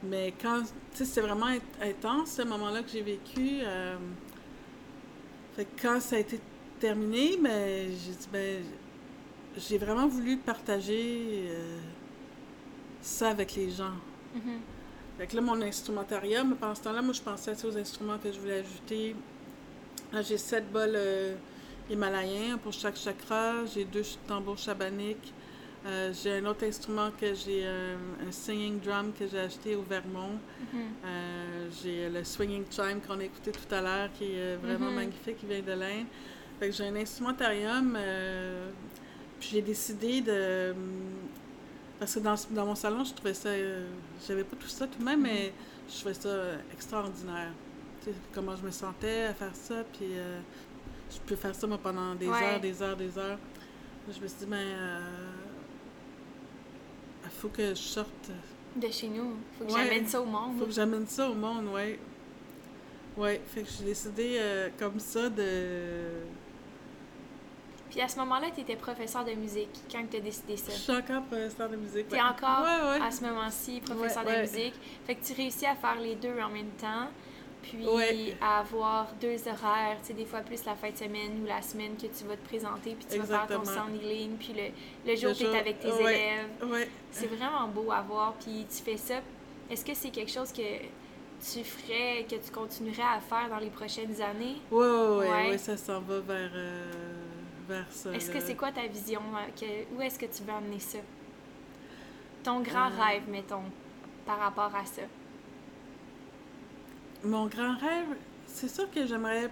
Mais 0.03 0.33
quand, 0.41 0.63
tu 0.63 0.97
sais, 0.97 1.05
c'était 1.05 1.21
vraiment 1.21 1.47
int- 1.47 1.61
intense, 1.81 2.31
ce 2.31 2.41
moment-là 2.41 2.81
que 2.83 2.89
j'ai 2.89 3.01
vécu. 3.01 3.61
fait 5.55 5.65
que 5.65 5.81
quand 5.81 5.99
ça 6.01 6.15
a 6.15 6.19
été 6.19 6.39
terminé, 6.79 7.37
ben, 7.41 7.89
j'ai 7.89 8.11
dit, 8.11 8.27
ben, 8.31 8.63
j'ai 9.57 9.77
vraiment 9.77 10.07
voulu 10.07 10.37
partager 10.37 11.45
euh, 11.49 11.77
ça 13.01 13.29
avec 13.29 13.55
les 13.55 13.69
gens. 13.71 13.93
Mhm. 14.35 14.59
Fait 15.17 15.27
que 15.27 15.35
là, 15.35 15.41
mon 15.41 15.61
instrumentarium, 15.61 16.55
pendant 16.55 16.73
ce 16.75 16.81
temps-là, 16.81 17.01
moi, 17.01 17.13
je 17.13 17.21
pensais 17.21 17.53
aux 17.65 17.77
instruments 17.77 18.17
que 18.17 18.31
je 18.31 18.39
voulais 18.39 18.59
ajouter. 18.59 19.15
J'ai 20.27 20.37
sept 20.37 20.71
bols 20.71 20.93
euh, 20.95 21.35
himalayens 21.89 22.57
pour 22.57 22.73
chaque 22.73 22.95
chakra. 22.95 23.65
J'ai 23.73 23.85
deux 23.85 24.03
tambours 24.27 24.57
chamaniques. 24.57 25.33
Euh, 25.85 26.13
j'ai 26.13 26.37
un 26.37 26.45
autre 26.45 26.65
instrument 26.65 27.11
que 27.19 27.33
j'ai, 27.35 27.61
euh, 27.65 27.95
un 28.27 28.31
singing 28.31 28.79
drum 28.79 29.11
que 29.11 29.27
j'ai 29.27 29.39
acheté 29.39 29.75
au 29.75 29.81
Vermont. 29.83 30.39
Mhm. 30.73 30.79
Euh, 31.05 31.69
j'ai 31.83 32.09
le 32.09 32.23
swinging 32.23 32.63
chime 32.71 33.01
qu'on 33.05 33.19
a 33.19 33.23
écouté 33.25 33.51
tout 33.51 33.75
à 33.75 33.81
l'heure, 33.81 34.09
qui 34.17 34.33
est 34.33 34.55
vraiment 34.55 34.89
Mhm. 34.89 34.95
magnifique, 34.95 35.37
qui 35.39 35.45
vient 35.45 35.61
de 35.61 35.73
l'Inde. 35.73 36.05
Fait 36.59 36.69
que 36.69 36.75
j'ai 36.75 36.87
un 36.87 36.95
instrumentarium. 36.95 37.97
Euh, 39.43 39.49
puis 39.49 39.49
j'ai 39.51 39.61
décidé 39.61 40.21
de. 40.21 40.73
Parce 41.99 42.15
que 42.15 42.19
dans, 42.19 42.35
dans 42.51 42.65
mon 42.65 42.75
salon, 42.75 43.03
je 43.03 43.13
trouvais 43.13 43.33
ça. 43.33 43.49
euh, 43.49 43.85
J'avais 44.27 44.43
pas 44.43 44.55
tout 44.59 44.67
ça 44.67 44.87
tout 44.87 44.99
de 44.99 45.03
même, 45.03 45.21
mais 45.21 45.53
je 45.89 45.95
trouvais 45.99 46.13
ça 46.13 46.29
euh, 46.29 46.57
extraordinaire. 46.73 47.51
Tu 48.03 48.09
sais, 48.09 48.15
comment 48.33 48.55
je 48.55 48.63
me 48.63 48.71
sentais 48.71 49.23
à 49.23 49.33
faire 49.33 49.55
ça, 49.55 49.83
puis 49.93 50.07
euh, 50.17 50.39
je 51.11 51.19
peux 51.19 51.35
faire 51.35 51.55
ça 51.55 51.67
moi, 51.67 51.77
pendant 51.81 52.15
des 52.15 52.27
Ouais. 52.27 52.43
heures, 52.43 52.59
des 52.59 52.81
heures, 52.81 52.97
des 52.97 53.17
heures. 53.17 53.39
Je 54.13 54.19
me 54.21 54.27
suis 54.27 54.39
dit, 54.39 54.45
ben. 54.45 54.57
euh, 54.57 54.99
il 57.25 57.29
faut 57.31 57.47
que 57.49 57.69
je 57.69 57.73
sorte. 57.75 58.31
De 58.75 58.87
chez 58.89 59.07
nous. 59.07 59.35
Faut 59.57 59.65
que 59.65 59.71
Ouais. 59.73 59.83
j'amène 59.85 60.07
ça 60.07 60.21
au 60.21 60.25
monde. 60.25 60.57
Faut 60.59 60.65
que 60.65 60.71
j'amène 60.71 61.07
ça 61.07 61.29
au 61.29 61.35
monde, 61.35 61.67
ouais. 61.67 61.99
Ouais, 63.15 63.39
fait 63.47 63.61
que 63.61 63.69
j'ai 63.77 63.85
décidé 63.85 64.37
euh, 64.39 64.69
comme 64.79 64.99
ça 64.99 65.29
de. 65.29 66.23
Puis 67.93 68.01
à 68.01 68.07
ce 68.07 68.17
moment-là, 68.17 68.47
tu 68.53 68.61
étais 68.61 68.75
professeur 68.75 69.23
de 69.23 69.33
musique 69.33 69.69
quand 69.91 70.03
tu 70.09 70.17
as 70.17 70.19
décidé 70.19 70.57
ça. 70.57 70.71
Je 70.73 70.77
suis 70.79 70.91
encore 70.91 71.21
professeur 71.23 71.69
de 71.69 71.75
musique. 71.75 72.07
T'es 72.09 72.15
ouais. 72.15 72.21
encore 72.21 72.63
Ouais, 72.65 72.97
ouais. 72.99 73.05
à 73.05 73.11
ce 73.11 73.23
moment-ci 73.23 73.81
professeur 73.81 74.25
de 74.25 74.41
musique. 74.41 74.73
Fait 75.05 75.13
que 75.15 75.23
tu 75.23 75.33
réussis 75.33 75.67
à 75.67 75.75
faire 75.75 75.99
les 76.01 76.15
deux 76.15 76.33
en 76.41 76.49
même 76.49 76.71
temps. 76.81 77.07
Puis 77.61 77.85
à 78.41 78.59
avoir 78.59 79.07
deux 79.21 79.37
horaires, 79.47 79.97
tu 80.01 80.07
sais, 80.07 80.13
des 80.13 80.25
fois 80.25 80.39
plus 80.41 80.65
la 80.65 80.75
fin 80.75 80.89
de 80.89 80.97
semaine 80.97 81.41
ou 81.43 81.45
la 81.47 81.61
semaine 81.61 81.95
que 81.95 82.07
tu 82.07 82.25
vas 82.25 82.35
te 82.35 82.45
présenter, 82.45 82.93
puis 82.95 83.05
tu 83.09 83.17
vas 83.19 83.25
faire 83.25 83.47
ton 83.47 83.61
Exactement. 83.61 83.85
sound 83.87 84.03
healing, 84.03 84.31
puis 84.37 84.53
le, 84.53 85.09
le 85.09 85.15
jour 85.15 85.29
Le 85.29 85.35
que 85.35 85.39
tu 85.39 85.45
es 85.45 85.59
avec 85.59 85.79
tes 85.79 85.87
élèves. 85.87 86.47
Ouais. 86.65 86.89
C'est 87.11 87.27
vraiment 87.27 87.67
beau 87.69 87.89
à 87.91 88.01
voir, 88.01 88.33
puis 88.33 88.65
tu 88.69 88.83
fais 88.83 88.97
ça. 88.97 89.21
Est-ce 89.69 89.85
que 89.85 89.93
c'est 89.93 90.09
quelque 90.09 90.31
chose 90.31 90.51
que 90.51 90.61
tu 90.61 91.63
ferais, 91.63 92.25
que 92.29 92.35
tu 92.35 92.51
continuerais 92.51 93.01
à 93.15 93.19
faire 93.21 93.47
dans 93.49 93.59
les 93.59 93.69
prochaines 93.69 94.19
années? 94.21 94.57
Ouais, 94.69 94.85
ouais, 94.85 95.07
ouais, 95.19 95.29
Ouais. 95.29 95.49
ouais, 95.51 95.57
ça 95.57 95.77
s'en 95.77 96.01
va 96.01 96.19
vers, 96.19 96.51
euh, 96.53 96.91
vers 97.67 97.85
ça. 97.91 98.11
Est-ce 98.13 98.29
que 98.31 98.39
c'est 98.39 98.55
quoi 98.55 98.71
ta 98.71 98.85
vision? 98.87 99.21
euh, 99.35 99.49
que- 99.59 99.95
où 99.95 100.01
est-ce 100.01 100.17
que 100.19 100.25
tu 100.25 100.43
veux 100.43 100.53
amener 100.53 100.79
ça? 100.79 100.99
Ton 102.43 102.61
grand 102.61 102.89
Euh. 102.91 103.01
rêve, 103.03 103.23
mettons, 103.29 103.63
par 104.25 104.39
rapport 104.39 104.73
à 104.75 104.85
ça. 104.85 105.03
Mon 107.23 107.47
grand 107.47 107.77
rêve, 107.77 108.17
c'est 108.47 108.67
sûr 108.69 108.89
que 108.91 109.05
j'aimerais. 109.07 109.49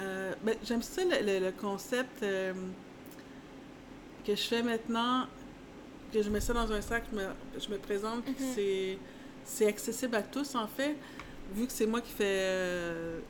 euh, 0.00 0.34
ben, 0.42 0.56
J'aime 0.64 0.82
ça 0.82 1.02
le, 1.04 1.24
le- 1.24 1.46
le 1.46 1.52
concept 1.52 2.22
euh, 2.22 2.52
que 4.26 4.34
je 4.34 4.42
fais 4.42 4.62
maintenant, 4.62 5.26
que 6.12 6.20
je 6.22 6.28
mets 6.30 6.40
ça 6.40 6.52
dans 6.52 6.70
un 6.72 6.80
sac, 6.80 7.04
je 7.12 7.16
me, 7.16 7.24
je 7.58 7.68
me 7.70 7.78
présente, 7.78 8.26
Mhm. 8.26 8.34
c'est 8.54 8.98
c'est 9.46 9.66
accessible 9.66 10.16
à 10.16 10.22
tous 10.22 10.54
en 10.54 10.66
fait, 10.66 10.96
vu 11.54 11.66
que 11.66 11.72
c'est 11.72 11.86
moi 11.86 12.00
qui 12.00 12.10
fais. 12.12 12.24
euh, 12.26 13.20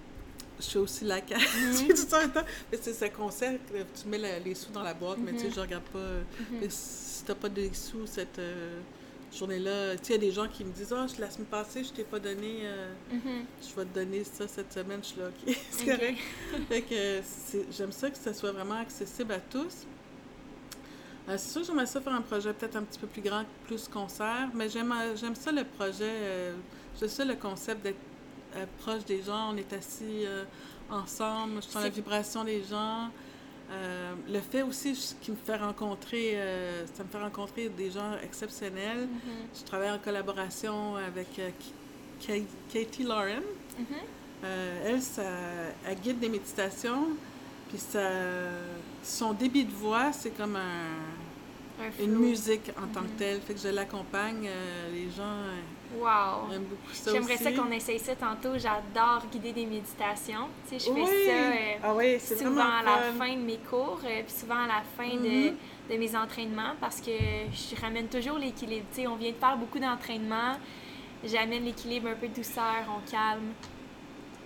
je 0.61 0.65
fais 0.67 0.79
aussi 0.79 1.05
la 1.05 1.21
caisse, 1.21 1.41
Mhm. 1.83 1.89
tout 1.89 1.97
ça 1.97 2.19
en 2.19 2.21
même 2.21 2.33
temps. 2.33 2.45
Mais 2.71 2.79
c'est 2.81 2.93
ce 2.95 3.05
concept, 3.07 3.73
que 3.73 4.01
tu 4.01 4.09
mets 4.09 4.19
la- 4.19 4.39
les 4.39 4.55
sous 4.55 4.71
dans 4.73 4.83
la 4.83 4.95
boîte, 4.95 5.19
mais 5.19 5.33
tu 5.33 5.39
sais, 5.41 5.47
Mhm. 5.49 5.55
je 5.55 5.61
regarde 5.61 5.85
pas. 5.85 5.99
Mhm. 5.99 6.59
mais 6.61 6.69
si 6.71 7.25
t'as 7.25 7.35
pas 7.35 7.49
de 7.49 7.69
sous 7.73 8.07
cette 8.07 8.39
euh, 8.39 8.79
journée-là, 9.37 9.97
tu 9.97 10.05
sais, 10.05 10.13
il 10.15 10.23
y 10.23 10.27
a 10.27 10.29
des 10.29 10.33
gens 10.33 10.47
qui 10.47 10.65
me 10.65 10.71
disent 10.73 10.93
Ah, 10.97 11.07
la 11.19 11.29
semaine 11.31 11.47
passée, 11.49 11.83
je 11.83 11.91
t'ai 11.91 12.05
pas 12.05 12.21
donné. 12.21 12.61
euh, 12.63 12.93
Mhm. 13.13 13.45
je 13.63 13.75
vais 13.75 13.85
te 13.87 13.95
donner 13.95 14.23
ça 14.25 14.47
cette 14.47 14.73
semaine, 14.73 15.01
je 15.03 15.09
suis 15.09 15.21
là, 15.21 15.27
ok, 15.29 15.55
c'est 15.71 15.83
Ok. 15.93 15.99
correct. 15.99 16.19
fait 16.69 16.83
que 16.83 17.21
j'aime 17.73 17.93
ça 17.93 18.11
que 18.11 18.17
ça 18.19 18.33
soit 18.33 18.53
vraiment 18.53 18.79
accessible 18.81 19.33
à 19.33 19.41
tous. 19.41 19.87
Euh, 21.29 21.37
c'est 21.39 21.51
sûr 21.53 21.61
que 21.63 21.67
j'aimerais 21.69 21.87
ça 21.87 22.01
faire 22.03 22.13
un 22.13 22.21
projet 22.21 22.53
peut-être 22.53 22.77
un 22.77 22.83
petit 22.83 22.99
peu 22.99 23.07
plus 23.07 23.23
grand, 23.23 23.45
plus 23.67 23.89
concert, 23.89 24.51
mais 24.55 24.69
j'aime 24.69 24.93
ça 25.35 25.51
le 25.53 25.65
projet, 25.65 26.53
j'aime 27.01 27.09
ça 27.09 27.25
le 27.25 27.35
concept 27.35 27.83
d'être 27.83 27.97
euh, 28.57 28.65
proche 28.81 29.05
des 29.05 29.23
gens, 29.23 29.51
on 29.53 29.57
est 29.57 29.73
assis 29.73 30.25
euh, 30.27 30.45
ensemble, 30.91 31.57
je 31.63 31.69
sens 31.69 31.83
la 31.83 31.89
vibration 31.89 32.45
des 32.45 32.63
gens. 32.65 33.09
Euh, 33.71 34.13
le 34.29 34.41
fait 34.41 34.63
aussi 34.63 34.95
je- 34.95 35.15
qui 35.25 35.31
me 35.31 35.37
fait 35.37 35.57
rencontrer, 35.57 36.39
ça 36.95 37.03
me 37.03 37.09
fait 37.09 37.19
rencontrer 37.23 37.69
des 37.71 37.91
gens 37.91 38.13
exceptionnels. 38.23 39.07
Mhm. 39.09 39.49
Je 39.59 39.65
travaille 39.65 39.91
en 39.91 39.99
collaboration 39.99 40.97
avec 40.97 41.29
Katie 42.73 43.03
Lauren. 43.05 43.41
Mhm. 43.79 43.85
Euh, 44.45 44.87
elle, 44.87 45.03
ça, 45.03 45.23
elle 45.87 45.99
guide 46.01 46.19
des 46.21 46.29
méditations, 46.29 47.09
puis 47.71 47.79
ça, 47.79 48.11
son 49.03 49.33
débit 49.33 49.65
de 49.65 49.73
voix, 49.73 50.13
c'est 50.13 50.31
comme 50.37 50.57
un- 50.57 51.81
Un 51.81 52.05
une 52.05 52.13
musique 52.17 52.71
en 52.79 52.87
tant 52.87 53.03
que 53.03 53.19
telle. 53.19 53.41
Fait 53.41 53.55
que 53.55 53.61
je 53.61 53.69
l'accompagne. 53.69 54.49
les 54.93 55.11
gens 55.11 55.41
Wow! 55.97 56.53
aiment 56.53 56.65
beaucoup 56.65 56.93
ça 56.93 57.13
J'aimerais 57.13 57.37
ça 57.37 57.53
qu'on 57.53 57.71
essaye 57.71 57.99
ça 57.99 58.15
tantôt. 58.17 58.57
J'adore 58.59 59.25
guider 59.31 59.53
des 59.53 59.67
méditations. 59.67 60.49
Tu 60.69 60.79
sais, 60.79 60.89
je 60.91 60.95
fais 60.95 61.05
ça 61.07 61.33
euh, 61.33 61.75
ah 61.83 61.95
oui, 61.95 62.17
c'est 62.19 62.37
souvent 62.39 62.61
à 62.63 62.83
la 62.83 62.99
fun. 63.13 63.19
fin 63.19 63.35
de 63.35 63.41
mes 63.41 63.59
cours, 63.59 64.01
euh, 64.05 64.23
puis 64.23 64.33
souvent 64.35 64.65
à 64.65 64.67
la 64.67 64.83
fin 64.97 65.15
de, 65.17 65.51
Mhm. 65.51 65.57
de 65.91 65.97
mes 65.97 66.17
entraînements 66.17 66.75
parce 66.81 67.01
que 67.01 67.11
je 67.53 67.81
ramène 67.81 68.09
toujours 68.09 68.39
l'équilibre. 68.39 68.87
Tu 68.95 69.03
sais, 69.03 69.07
on 69.07 69.17
vient 69.17 69.31
de 69.31 69.37
faire 69.37 69.57
beaucoup 69.57 69.79
d'entraînements. 69.79 70.57
J'amène 71.25 71.65
l'équilibre 71.65 72.09
un 72.09 72.15
peu 72.15 72.29
de 72.29 72.35
douceur, 72.35 72.85
on 72.89 73.11
calme. 73.11 73.53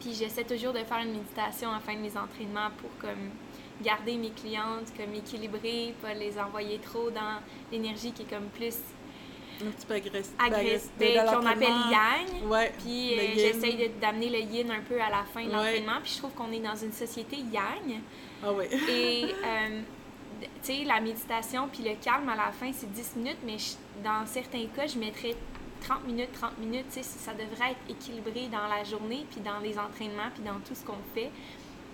Puis 0.00 0.14
j'essaie 0.14 0.44
toujours 0.44 0.72
de 0.72 0.78
faire 0.78 0.98
une 1.02 1.12
méditation 1.12 1.70
à 1.70 1.74
la 1.74 1.80
fin 1.80 1.94
de 1.94 1.98
mes 2.00 2.16
entraînements 2.16 2.70
pour 2.78 2.90
comme 3.00 3.30
garder 3.82 4.16
mes 4.16 4.30
clientes 4.30 4.92
comme 4.96 5.12
équilibrées, 5.14 5.94
pas 6.02 6.12
les 6.14 6.38
envoyer 6.38 6.78
trop 6.78 7.10
dans 7.10 7.40
l'énergie 7.72 8.12
qui 8.12 8.22
est 8.22 8.30
comme 8.30 8.46
plus 8.54 8.74
Un 9.60 9.70
petit 9.70 9.86
peu 9.86 9.94
agressif. 9.94 10.32
agressif 10.38 10.90
ben, 10.98 11.26
qu'on 11.26 11.46
appelle 11.46 11.68
yang. 11.68 12.48
Ouais, 12.48 12.72
puis 12.78 13.18
euh, 13.18 13.22
j'essaye 13.34 13.90
d'amener 14.00 14.30
le 14.30 14.38
yin 14.38 14.70
un 14.70 14.80
peu 14.80 15.00
à 15.00 15.10
la 15.10 15.24
fin 15.24 15.44
de 15.44 15.50
l'entraînement. 15.50 16.00
Puis 16.02 16.12
je 16.14 16.18
trouve 16.18 16.32
qu'on 16.32 16.52
est 16.52 16.60
dans 16.60 16.76
une 16.76 16.92
société 16.92 17.36
yang. 17.36 18.00
Ah 18.42 18.52
oui. 18.52 18.66
Et, 18.88 19.24
euh, 19.44 19.80
tu 20.40 20.48
sais, 20.62 20.84
la 20.84 21.00
méditation 21.00 21.68
puis 21.72 21.82
le 21.82 21.96
calme 22.02 22.28
à 22.28 22.36
la 22.36 22.52
fin, 22.52 22.70
c'est 22.72 22.90
10 22.92 23.16
minutes, 23.16 23.38
mais 23.44 23.56
dans 24.04 24.24
certains 24.26 24.66
cas, 24.66 24.86
je 24.86 24.98
mettrais 24.98 25.34
30 25.80 26.06
minutes, 26.06 26.32
30 26.32 26.58
minutes, 26.58 26.86
tu 26.92 27.02
sais, 27.02 27.02
ça 27.02 27.32
devrait 27.32 27.72
être 27.72 27.90
équilibré 27.90 28.48
dans 28.48 28.66
la 28.68 28.84
journée, 28.84 29.26
puis 29.30 29.40
dans 29.40 29.58
les 29.58 29.78
entraînements, 29.78 30.30
puis 30.34 30.44
dans 30.44 30.58
tout 30.60 30.74
ce 30.74 30.84
qu'on 30.84 30.98
fait. 31.14 31.30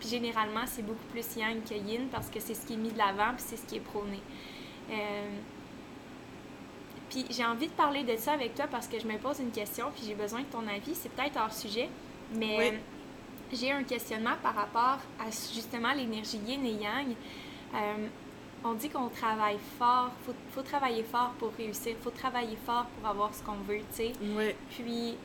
Puis 0.00 0.08
généralement, 0.08 0.64
c'est 0.66 0.82
beaucoup 0.82 1.06
plus 1.12 1.24
yang 1.36 1.62
que 1.64 1.74
yin 1.74 2.08
parce 2.10 2.28
que 2.28 2.40
c'est 2.40 2.54
ce 2.54 2.66
qui 2.66 2.74
est 2.74 2.78
mis 2.78 2.92
de 2.92 2.98
l'avant, 2.98 3.34
puis 3.34 3.44
c'est 3.46 3.56
ce 3.56 3.64
qui 3.64 3.76
est 3.76 3.80
prôné. 3.80 4.20
Euh, 4.90 5.28
puis 7.14 7.24
j'ai 7.30 7.44
envie 7.44 7.68
de 7.68 7.72
parler 7.72 8.02
de 8.02 8.16
ça 8.16 8.32
avec 8.32 8.56
toi 8.56 8.66
parce 8.68 8.88
que 8.88 8.98
je 8.98 9.06
me 9.06 9.16
pose 9.18 9.38
une 9.38 9.52
question, 9.52 9.86
puis 9.94 10.04
j'ai 10.04 10.14
besoin 10.14 10.40
de 10.40 10.46
ton 10.46 10.66
avis. 10.66 10.94
C'est 10.94 11.10
peut-être 11.10 11.36
hors 11.36 11.52
sujet, 11.52 11.88
mais 12.34 12.80
j'ai 13.52 13.70
un 13.70 13.84
questionnement 13.84 14.34
par 14.42 14.54
rapport 14.56 14.98
à 15.20 15.30
justement 15.54 15.92
l'énergie 15.92 16.38
yin 16.38 16.64
et 16.64 16.72
yang. 16.72 17.14
Euh, 17.74 18.06
on 18.64 18.72
dit 18.72 18.88
qu'on 18.88 19.08
travaille 19.08 19.58
fort, 19.78 20.10
faut, 20.24 20.34
faut 20.50 20.62
travailler 20.62 21.04
fort 21.04 21.32
pour 21.38 21.52
réussir, 21.56 21.94
faut 22.02 22.10
travailler 22.10 22.56
fort 22.66 22.86
pour 22.86 23.08
avoir 23.08 23.32
ce 23.32 23.42
qu'on 23.42 23.62
veut, 23.68 23.78
tu 23.78 23.84
sais. 23.92 24.12
Oui. 24.20 24.54
Puis, 24.70 25.16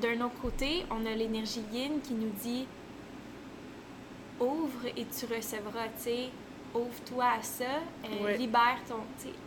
d'un 0.00 0.24
autre 0.24 0.40
côté, 0.40 0.86
on 0.90 1.04
a 1.04 1.14
l'énergie 1.14 1.64
yin 1.72 2.00
qui 2.00 2.14
nous 2.14 2.32
dit 2.42 2.66
ouvre 4.40 4.86
et 4.96 5.04
tu 5.04 5.26
recevras, 5.26 5.88
tu 5.96 6.04
sais. 6.04 6.28
Ouvre-toi 6.76 7.24
à 7.24 7.42
ça, 7.42 7.64
euh, 8.04 8.36
libère 8.36 8.78
ton, 8.86 9.00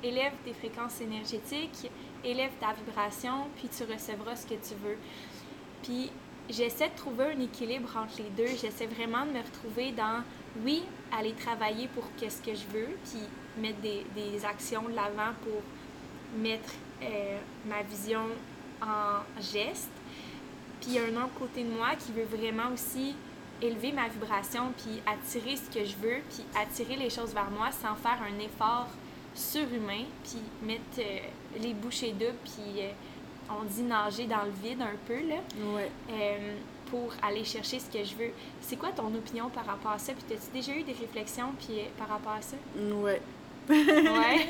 élève 0.04 0.34
tes 0.44 0.54
fréquences 0.54 1.00
énergétiques, 1.00 1.92
élève 2.24 2.52
ta 2.60 2.74
vibration, 2.74 3.46
puis 3.56 3.70
tu 3.70 3.84
recevras 3.84 4.36
ce 4.36 4.48
que 4.48 4.56
tu 4.56 4.74
veux. 4.84 4.98
Puis, 5.84 6.12
j'essaie 6.50 6.89
de 6.89 6.96
trouver 6.96 7.26
un 7.36 7.39
équilibre 7.39 7.89
entre 7.96 8.18
les 8.18 8.30
deux. 8.32 8.50
J'essaie 8.60 8.88
vraiment 8.88 9.26
de 9.26 9.32
me 9.32 9.42
retrouver 9.44 9.92
dans 9.92 10.24
oui, 10.65 10.84
aller 11.18 11.34
travailler 11.34 11.88
pour 11.89 12.04
qu'est-ce 12.18 12.42
que 12.42 12.56
je 12.56 12.65
veux, 12.74 12.98
puis 13.06 13.22
mettre 13.62 13.80
des, 13.82 14.06
des 14.15 14.44
actions 14.44 14.82
de 14.84 14.96
l'avant 14.96 15.34
pour 15.44 15.62
mettre 16.42 16.74
euh, 17.04 17.38
ma 17.68 17.82
vision 17.84 18.24
en 18.82 19.42
geste. 19.42 19.92
Puis 20.82 20.92
il 20.92 20.94
y 20.94 21.00
a 21.00 21.04
un 21.04 21.24
autre 21.24 21.34
côté 21.38 21.63
de 21.63 21.70
moi 21.70 21.89
qui 21.98 22.12
veut 22.12 22.26
vraiment 22.26 22.74
aussi 22.74 23.15
élever 23.62 23.91
ma 23.91 24.08
vibration, 24.08 24.72
puis 24.78 25.02
attirer 25.06 25.56
ce 25.56 25.69
que 25.69 25.86
je 25.86 25.95
veux, 25.95 26.22
puis 26.30 26.43
attirer 26.60 26.95
les 26.95 27.10
choses 27.10 27.34
vers 27.34 27.50
moi 27.52 27.69
sans 27.72 27.95
faire 27.95 28.19
un 28.22 28.39
effort 28.39 28.88
surhumain, 29.36 30.06
puis 30.24 30.41
mettre 30.63 31.00
euh, 31.00 31.19
les 31.62 31.74
bouchées 31.74 32.12
doubles, 32.12 32.34
puis 32.43 32.82
euh, 32.82 32.91
on 33.50 33.63
dit 33.63 33.84
nager 33.84 34.26
dans 34.26 34.43
le 34.43 34.52
vide 34.63 34.82
un 34.82 34.95
peu, 35.08 35.19
là. 35.28 35.38
Ouais 35.76 35.91
pour 36.89 37.13
aller 37.22 37.43
chercher 37.43 37.80
ce 37.80 37.86
que 37.86 38.04
je 38.04 38.15
veux. 38.15 38.32
C'est 38.62 38.76
quoi 38.76 38.89
ton 38.89 39.13
opinion 39.13 39.50
par 39.50 39.65
rapport 39.65 39.91
à 39.91 40.00
ça? 40.00 40.13
Puis 40.13 40.36
as-tu 40.36 40.52
déjà 40.52 40.74
eu 40.74 40.84
des 40.84 40.93
réflexions 40.93 41.54
puis, 41.60 41.80
euh, 41.80 41.84
par 41.98 42.10
rapport 42.10 42.34
à 42.34 42.41
ça? 42.41 42.58
Ouais. 42.78 43.22
ouais? 43.69 44.48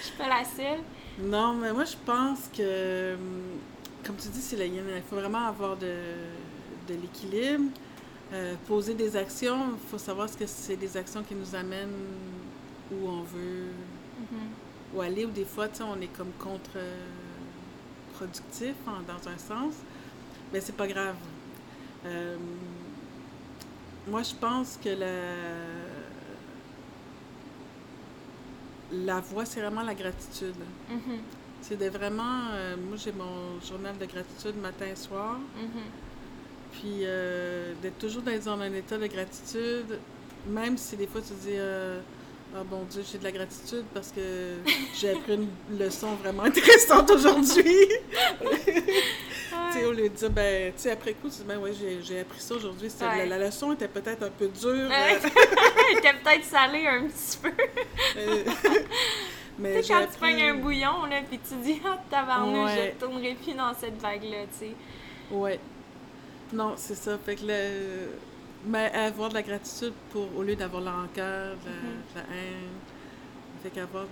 Je 0.00 0.04
suis 0.04 0.16
pas 0.16 0.28
la 0.28 0.44
seule. 0.44 0.80
Non, 1.18 1.54
mais 1.54 1.72
moi, 1.72 1.84
je 1.84 1.96
pense 2.04 2.50
que, 2.54 3.14
hum, 3.14 3.58
comme 4.04 4.16
tu 4.16 4.28
dis, 4.28 4.40
c'est. 4.40 4.56
Il 4.56 5.02
faut 5.08 5.16
vraiment 5.16 5.46
avoir 5.46 5.76
de, 5.76 5.94
de 6.88 6.94
l'équilibre. 6.94 7.70
Euh, 8.32 8.56
poser 8.66 8.94
des 8.94 9.16
actions, 9.16 9.74
il 9.74 9.88
faut 9.88 9.98
savoir 9.98 10.28
ce 10.28 10.36
que 10.36 10.46
c'est 10.46 10.74
des 10.76 10.96
actions 10.96 11.22
qui 11.22 11.36
nous 11.36 11.54
amènent 11.54 11.94
où 12.90 13.08
on 13.08 13.22
veut 13.22 13.68
mm-hmm. 14.20 15.00
aller, 15.00 15.24
ou 15.26 15.30
des 15.30 15.44
fois, 15.44 15.68
tu 15.68 15.76
sais, 15.76 15.84
on 15.84 16.00
est 16.00 16.08
comme 16.08 16.32
contre-productif 16.38 18.74
dans 18.84 19.28
un 19.30 19.38
sens. 19.38 19.74
Mais 20.52 20.60
c'est 20.60 20.76
pas 20.76 20.88
grave. 20.88 21.14
Euh, 22.04 22.36
moi, 24.08 24.22
je 24.22 24.34
pense 24.34 24.76
que 24.82 24.88
la, 24.88 25.06
la 28.92 29.20
voie, 29.20 29.44
c'est 29.44 29.60
vraiment 29.60 29.82
la 29.82 29.94
gratitude. 29.94 30.56
Mm-hmm. 30.90 31.20
C'est 31.62 31.76
de 31.76 31.88
vraiment. 31.88 32.48
Euh, 32.52 32.76
moi, 32.76 32.96
j'ai 32.96 33.12
mon 33.12 33.60
journal 33.60 33.96
de 33.98 34.06
gratitude 34.06 34.56
matin 34.60 34.86
et 34.86 34.96
soir. 34.96 35.38
Mm-hmm. 35.56 36.05
Puis 36.80 37.00
euh, 37.02 37.72
d'être 37.82 37.98
toujours 37.98 38.22
dans 38.22 38.48
un 38.60 38.72
état 38.72 38.98
de 38.98 39.06
gratitude, 39.06 39.98
même 40.46 40.76
si 40.76 40.96
des 40.96 41.06
fois 41.06 41.20
tu 41.20 41.34
dis. 41.34 41.58
Ah 42.54 42.62
bon 42.64 42.84
Dieu, 42.88 43.02
j'ai 43.10 43.18
de 43.18 43.24
la 43.24 43.32
gratitude 43.32 43.84
parce 43.92 44.12
que 44.12 44.54
j'ai 44.94 45.10
appris 45.10 45.34
une 45.34 45.78
leçon 45.78 46.14
vraiment 46.14 46.44
intéressante 46.44 47.10
aujourd'hui. 47.10 47.86
au 49.84 49.92
lieu 49.92 50.08
de 50.08 50.14
dire, 50.14 50.30
ben, 50.30 50.72
tu 50.72 50.82
sais, 50.82 50.90
après 50.90 51.12
coup, 51.12 51.28
tu 51.28 51.36
dis, 51.36 51.44
ben, 51.46 51.58
ouais, 51.58 51.72
j'ai 52.02 52.20
appris 52.20 52.40
ça 52.40 52.54
aujourd'hui. 52.54 52.88
La, 53.00 53.38
leçon 53.38 53.72
était 53.72 53.88
peut-être 53.88 54.22
un 54.22 54.30
peu 54.30 54.48
dure. 54.48 54.90
Elle 54.90 55.98
était 55.98 56.14
peut-être 56.14 56.44
salée 56.44 56.86
un 56.86 57.06
petit 57.08 57.38
peu. 57.38 57.50
Euh, 58.18 58.44
mais 59.58 59.76
tu 59.76 59.82
sais, 59.84 59.92
quand 59.92 60.06
tu 60.06 60.18
prends 60.18 60.26
un 60.26 60.54
bouillon, 60.54 61.04
là, 61.04 61.20
puis 61.28 61.38
tu 61.38 61.54
dis, 61.56 61.80
ah, 61.84 61.98
tabarnouche, 62.10 62.70
ouais. 62.70 62.94
je 62.94 63.04
tournerai 63.04 63.34
plus 63.34 63.52
dans 63.52 63.74
cette 63.74 64.00
vague-là, 64.00 64.44
tu 64.58 64.66
sais. 64.66 64.72
Ouais. 65.30 65.58
Non, 66.52 66.74
c'est 66.76 66.94
ça. 66.94 67.18
Fait 67.18 67.36
que 67.36 67.46
le... 67.46 68.08
Mais 68.66 68.90
avoir 68.92 69.28
de 69.28 69.34
la 69.34 69.42
gratitude 69.42 69.92
pour, 70.10 70.28
au 70.36 70.42
lieu 70.42 70.56
d'avoir 70.56 70.82
la 70.82 70.92
rancœur, 70.92 71.56
de 71.56 71.70
la, 72.16 72.22
mm-hmm. 72.22 72.32
haine. 72.32 72.78
Fait 73.62 73.70
qu'avoir 73.70 74.06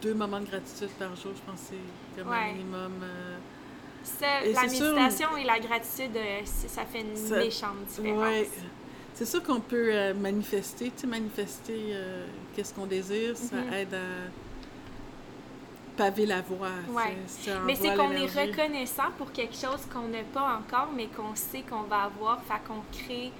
deux 0.00 0.14
moments 0.14 0.40
de 0.40 0.46
gratitude 0.46 0.90
par 0.98 1.14
jour, 1.16 1.32
je 1.34 1.50
pense 1.50 1.60
que 1.60 1.74
c'est 2.16 2.22
comme 2.22 2.32
un 2.32 2.52
minimum. 2.52 2.92
Euh, 3.02 3.38
la 4.20 4.62
méditation 4.62 5.36
et 5.36 5.44
la 5.44 5.58
gratitude, 5.58 6.16
euh, 6.16 6.40
ça 6.44 6.84
fait 6.84 7.00
une 7.00 7.36
méchante 7.36 7.84
différence. 7.86 8.46
C'est 9.14 9.26
sûr 9.26 9.42
qu'on 9.42 9.60
peut 9.60 9.90
euh, 9.92 10.14
manifester, 10.14 10.86
tu 10.86 11.02
sais, 11.02 11.06
manifester 11.06 11.80
euh, 11.90 12.26
qu'est-ce 12.54 12.72
qu'on 12.72 12.86
désire, 12.86 13.36
ça 13.36 13.56
mm-hmm. 13.56 13.74
aide 13.74 13.94
à 13.94 14.41
paver 15.96 16.26
la 16.26 16.40
voie. 16.40 16.68
Ouais. 16.88 17.16
Mais 17.64 17.74
c'est 17.74 17.94
qu'on 17.94 18.10
est 18.12 18.26
reconnaissant 18.26 19.10
pour 19.18 19.32
quelque 19.32 19.54
chose 19.54 19.86
qu'on 19.92 20.08
n'a 20.08 20.22
pas 20.32 20.58
encore, 20.58 20.90
mais 20.94 21.06
qu'on 21.06 21.34
sait 21.34 21.62
qu'on 21.62 21.82
va 21.82 22.04
avoir, 22.04 22.42
fait 22.42 22.60
qu'on 22.66 22.82
crée 22.92 23.32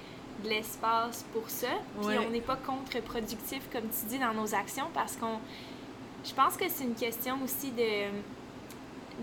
de 0.43 0.49
l'espace 0.49 1.25
pour 1.33 1.49
ça. 1.49 1.67
Puis 2.01 2.17
on 2.17 2.29
n'est 2.29 2.41
pas 2.41 2.57
contre-productif, 2.57 3.61
comme 3.71 3.89
tu 3.89 4.05
dis, 4.07 4.19
dans 4.19 4.33
nos 4.33 4.53
actions, 4.53 4.87
parce 4.93 5.15
qu'on... 5.15 5.39
Je 6.25 6.33
pense 6.33 6.55
que 6.55 6.65
c'est 6.69 6.85
une 6.85 6.95
question 6.95 7.35
aussi 7.43 7.71
de 7.71 8.11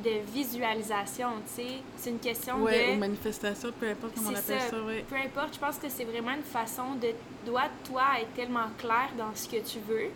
de 0.05 0.21
visualisation, 0.33 1.29
tu 1.47 1.63
sais. 1.63 1.79
C'est 1.97 2.11
une 2.11 2.19
question 2.19 2.59
de... 2.59 2.65
Oui, 2.65 2.95
ou 2.95 2.97
manifestation, 2.97 3.71
peu 3.79 3.91
importe 3.91 4.15
comment 4.15 4.31
on 4.31 4.35
appelle 4.35 4.61
ça, 4.61 4.77
oui. 4.87 5.05
Peu 5.09 5.17
importe, 5.17 5.55
je 5.55 5.59
pense 5.59 5.79
que 5.79 5.89
c'est 5.89 6.05
vraiment 6.05 6.33
une 6.33 6.43
façon 6.43 6.95
de... 7.01 7.09
Doit, 7.45 7.69
toi, 7.85 8.05
être 8.21 8.33
tellement 8.35 8.69
clair 8.79 9.11
dans 9.19 9.35
ce 9.35 9.49
que 9.49 9.57
tu 9.57 9.79
veux 9.89 10.11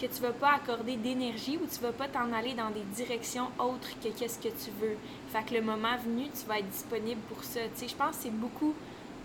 que 0.00 0.06
tu 0.06 0.22
vas 0.22 0.32
pas 0.32 0.52
accorder 0.54 0.96
d'énergie 0.96 1.58
ou 1.62 1.66
tu 1.66 1.80
vas 1.80 1.92
pas 1.92 2.08
t'en 2.08 2.32
aller 2.32 2.54
dans 2.54 2.70
des 2.70 2.82
directions 2.94 3.48
autres 3.58 3.88
que 4.02 4.08
qu'est-ce 4.08 4.38
que 4.38 4.48
tu 4.48 4.70
veux. 4.80 4.96
Fait 5.28 5.44
que 5.44 5.54
le 5.54 5.62
moment 5.62 5.96
venu, 6.04 6.24
tu 6.28 6.46
vas 6.46 6.58
être 6.58 6.68
disponible 6.68 7.20
pour 7.28 7.42
ça. 7.44 7.60
Tu 7.74 7.80
sais, 7.80 7.88
je 7.88 7.94
pense 7.94 8.16
que 8.16 8.22
c'est 8.24 8.34
beaucoup... 8.34 8.74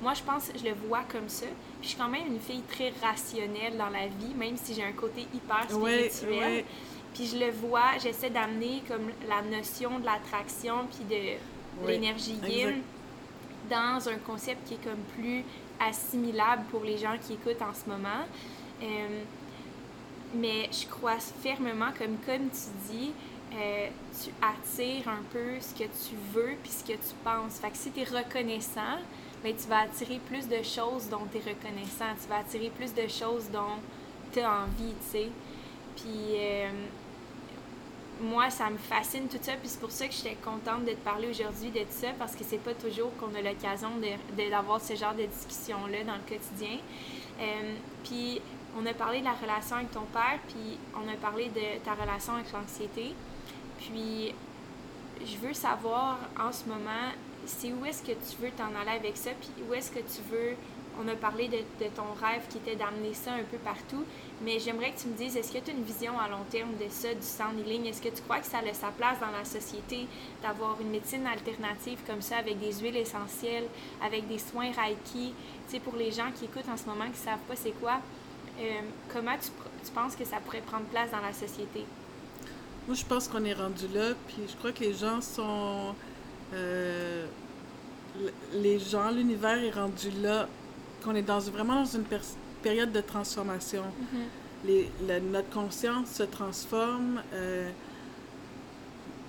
Moi, 0.01 0.13
je 0.13 0.23
pense, 0.23 0.49
je 0.55 0.63
le 0.63 0.73
vois 0.87 1.01
comme 1.11 1.27
ça. 1.27 1.47
Puis 1.79 1.83
je 1.83 1.87
suis 1.89 1.97
quand 1.97 2.07
même 2.07 2.27
une 2.27 2.39
fille 2.39 2.61
très 2.69 2.93
rationnelle 3.01 3.77
dans 3.77 3.89
la 3.89 4.07
vie, 4.07 4.33
même 4.37 4.55
si 4.55 4.73
j'ai 4.73 4.83
un 4.83 4.93
côté 4.93 5.27
hyper 5.33 5.69
spirituel. 5.69 6.63
Puis 7.13 7.25
je 7.25 7.37
le 7.37 7.51
vois, 7.51 7.97
j'essaie 8.01 8.29
d'amener 8.29 8.81
comme 8.87 9.09
la 9.27 9.41
notion 9.41 9.99
de 9.99 10.05
l'attraction 10.05 10.87
puis 10.89 11.03
de 11.03 11.87
l'énergie 11.87 12.37
yin 12.47 12.81
dans 13.69 14.07
un 14.09 14.17
concept 14.25 14.67
qui 14.67 14.75
est 14.75 14.83
comme 14.83 15.03
plus 15.17 15.43
assimilable 15.79 16.63
pour 16.71 16.83
les 16.83 16.97
gens 16.97 17.15
qui 17.19 17.33
écoutent 17.33 17.61
en 17.61 17.73
ce 17.73 17.89
moment. 17.89 18.25
Euh, 18.81 19.23
mais 20.33 20.69
je 20.71 20.87
crois 20.87 21.19
fermement, 21.19 21.91
comme, 21.97 22.17
comme 22.25 22.49
tu 22.49 22.93
dis, 22.93 23.11
euh, 23.53 23.87
tu 24.21 24.29
attires 24.41 25.07
un 25.07 25.23
peu 25.31 25.59
ce 25.59 25.73
que 25.73 25.85
tu 25.85 26.15
veux 26.33 26.55
puis 26.61 26.71
ce 26.71 26.83
que 26.83 26.93
tu 26.93 27.15
penses. 27.23 27.59
Fait 27.59 27.71
que 27.71 27.77
si 27.77 27.91
tu 27.91 28.01
es 28.01 28.03
reconnaissant, 28.03 28.99
ben, 29.43 29.55
tu 29.55 29.67
vas 29.67 29.81
attirer 29.81 30.19
plus 30.27 30.47
de 30.47 30.61
choses 30.61 31.09
dont 31.09 31.25
tu 31.31 31.37
es 31.37 31.41
reconnaissant. 31.41 32.13
Tu 32.21 32.29
vas 32.29 32.37
attirer 32.37 32.69
plus 32.69 32.93
de 32.93 33.07
choses 33.07 33.49
dont 33.51 33.79
tu 34.31 34.39
as 34.39 34.51
envie, 34.51 34.93
tu 35.01 35.11
sais. 35.11 35.29
Puis 35.95 36.35
euh, 36.35 36.69
moi, 38.21 38.49
ça 38.49 38.69
me 38.69 38.77
fascine 38.77 39.27
tout 39.27 39.39
ça, 39.41 39.53
puis 39.53 39.67
c'est 39.67 39.79
pour 39.79 39.91
ça 39.91 40.07
que 40.07 40.13
j'étais 40.13 40.35
contente 40.35 40.85
de 40.85 40.91
te 40.91 41.03
parler 41.03 41.29
aujourd'hui 41.29 41.71
de 41.71 41.79
tout 41.79 41.85
ça, 41.89 42.09
parce 42.19 42.35
que 42.35 42.43
c'est 42.43 42.57
pas 42.57 42.73
toujours 42.73 43.15
qu'on 43.17 43.33
a 43.33 43.41
l'occasion 43.41 43.89
d'avoir 44.37 44.81
ce 44.81 44.95
genre 44.95 45.15
de 45.15 45.25
discussion-là 45.25 46.03
dans 46.03 46.15
le 46.15 46.27
quotidien. 46.27 46.77
Euh, 47.39 47.75
puis 48.03 48.41
on 48.77 48.85
a 48.85 48.93
parlé 48.93 49.19
de 49.19 49.25
la 49.25 49.33
relation 49.33 49.77
avec 49.77 49.91
ton 49.91 50.05
père, 50.13 50.39
puis 50.47 50.77
on 50.95 51.07
a 51.11 51.15
parlé 51.15 51.49
de 51.49 51.83
ta 51.83 51.93
relation 51.93 52.33
avec 52.33 52.51
l'anxiété. 52.51 53.13
Puis 53.79 54.33
je 55.25 55.37
veux 55.37 55.53
savoir 55.53 56.17
en 56.39 56.51
ce 56.51 56.65
moment, 56.65 57.11
c'est 57.45 57.71
où 57.73 57.85
est-ce 57.85 58.03
que 58.03 58.11
tu 58.11 58.41
veux 58.41 58.51
t'en 58.51 58.69
aller 58.79 58.97
avec 58.97 59.17
ça, 59.17 59.31
puis 59.39 59.49
où 59.67 59.73
est-ce 59.73 59.91
que 59.91 59.99
tu 59.99 60.21
veux 60.31 60.55
on 61.01 61.07
a 61.07 61.15
parlé 61.15 61.47
de, 61.47 61.57
ton 61.95 62.13
rêve 62.21 62.45
qui 62.49 62.57
était 62.57 62.75
d'amener 62.75 63.13
ça 63.13 63.31
un 63.31 63.43
peu 63.43 63.57
partout, 63.57 64.03
mais 64.41 64.59
j'aimerais 64.59 64.91
que 64.91 64.99
tu 64.99 65.07
me 65.07 65.13
dises, 65.13 65.37
est-ce 65.37 65.53
que 65.53 65.59
tu 65.59 65.71
as 65.71 65.73
une 65.73 65.83
vision 65.83 66.19
à 66.19 66.27
long 66.27 66.43
terme 66.49 66.71
de 66.75 66.89
ça, 66.89 67.13
du 67.13 67.21
sound 67.25 67.57
healing? 67.59 67.85
Est-ce 67.85 68.01
que 68.01 68.09
tu 68.09 68.21
crois 68.23 68.39
que 68.39 68.45
ça 68.45 68.57
a 68.57 68.73
sa 68.73 68.89
place 68.89 69.19
dans 69.19 69.31
la 69.31 69.45
société 69.45 70.07
d'avoir 70.41 70.79
une 70.81 70.89
médecine 70.89 71.25
alternative 71.25 71.99
comme 72.05 72.21
ça, 72.21 72.37
avec 72.37 72.59
des 72.59 72.73
huiles 72.79 72.97
essentielles, 72.97 73.67
avec 74.03 74.27
des 74.27 74.39
soins 74.39 74.71
Reiki? 74.71 75.33
Tu 75.67 75.75
sais, 75.75 75.79
pour 75.79 75.95
les 75.95 76.11
gens 76.11 76.31
qui 76.35 76.45
écoutent 76.45 76.69
en 76.69 76.77
ce 76.77 76.85
moment, 76.85 77.05
qui 77.05 77.11
ne 77.11 77.15
savent 77.15 77.45
pas 77.47 77.55
c'est 77.55 77.79
quoi, 77.79 78.01
comment 79.11 79.35
tu, 79.41 79.49
tu 79.85 79.91
penses 79.91 80.15
que 80.15 80.25
ça 80.25 80.37
pourrait 80.37 80.61
prendre 80.61 80.85
place 80.85 81.11
dans 81.11 81.21
la 81.21 81.33
société? 81.33 81.85
Moi, 82.87 82.95
je 82.95 83.05
pense 83.05 83.27
qu'on 83.27 83.43
est 83.45 83.53
rendu 83.53 83.87
là, 83.93 84.13
puis 84.27 84.37
je 84.47 84.55
crois 84.55 84.71
que 84.71 84.81
les 84.81 84.93
gens 84.93 85.21
sont... 85.21 85.93
Euh, 86.53 87.25
les 88.53 88.79
gens, 88.79 89.11
l'univers 89.11 89.63
est 89.63 89.71
rendu 89.71 90.09
là, 90.21 90.47
qu'on 91.03 91.15
est 91.15 91.21
dans, 91.21 91.39
vraiment 91.39 91.83
dans 91.83 91.85
une 91.85 92.05
période 92.61 92.91
de 92.91 93.01
transformation. 93.01 93.83
Mm-hmm. 93.83 94.65
les, 95.07 95.19
notre 95.21 95.49
conscience 95.49 96.09
se 96.09 96.23
transforme. 96.23 97.21
Euh, 97.33 97.69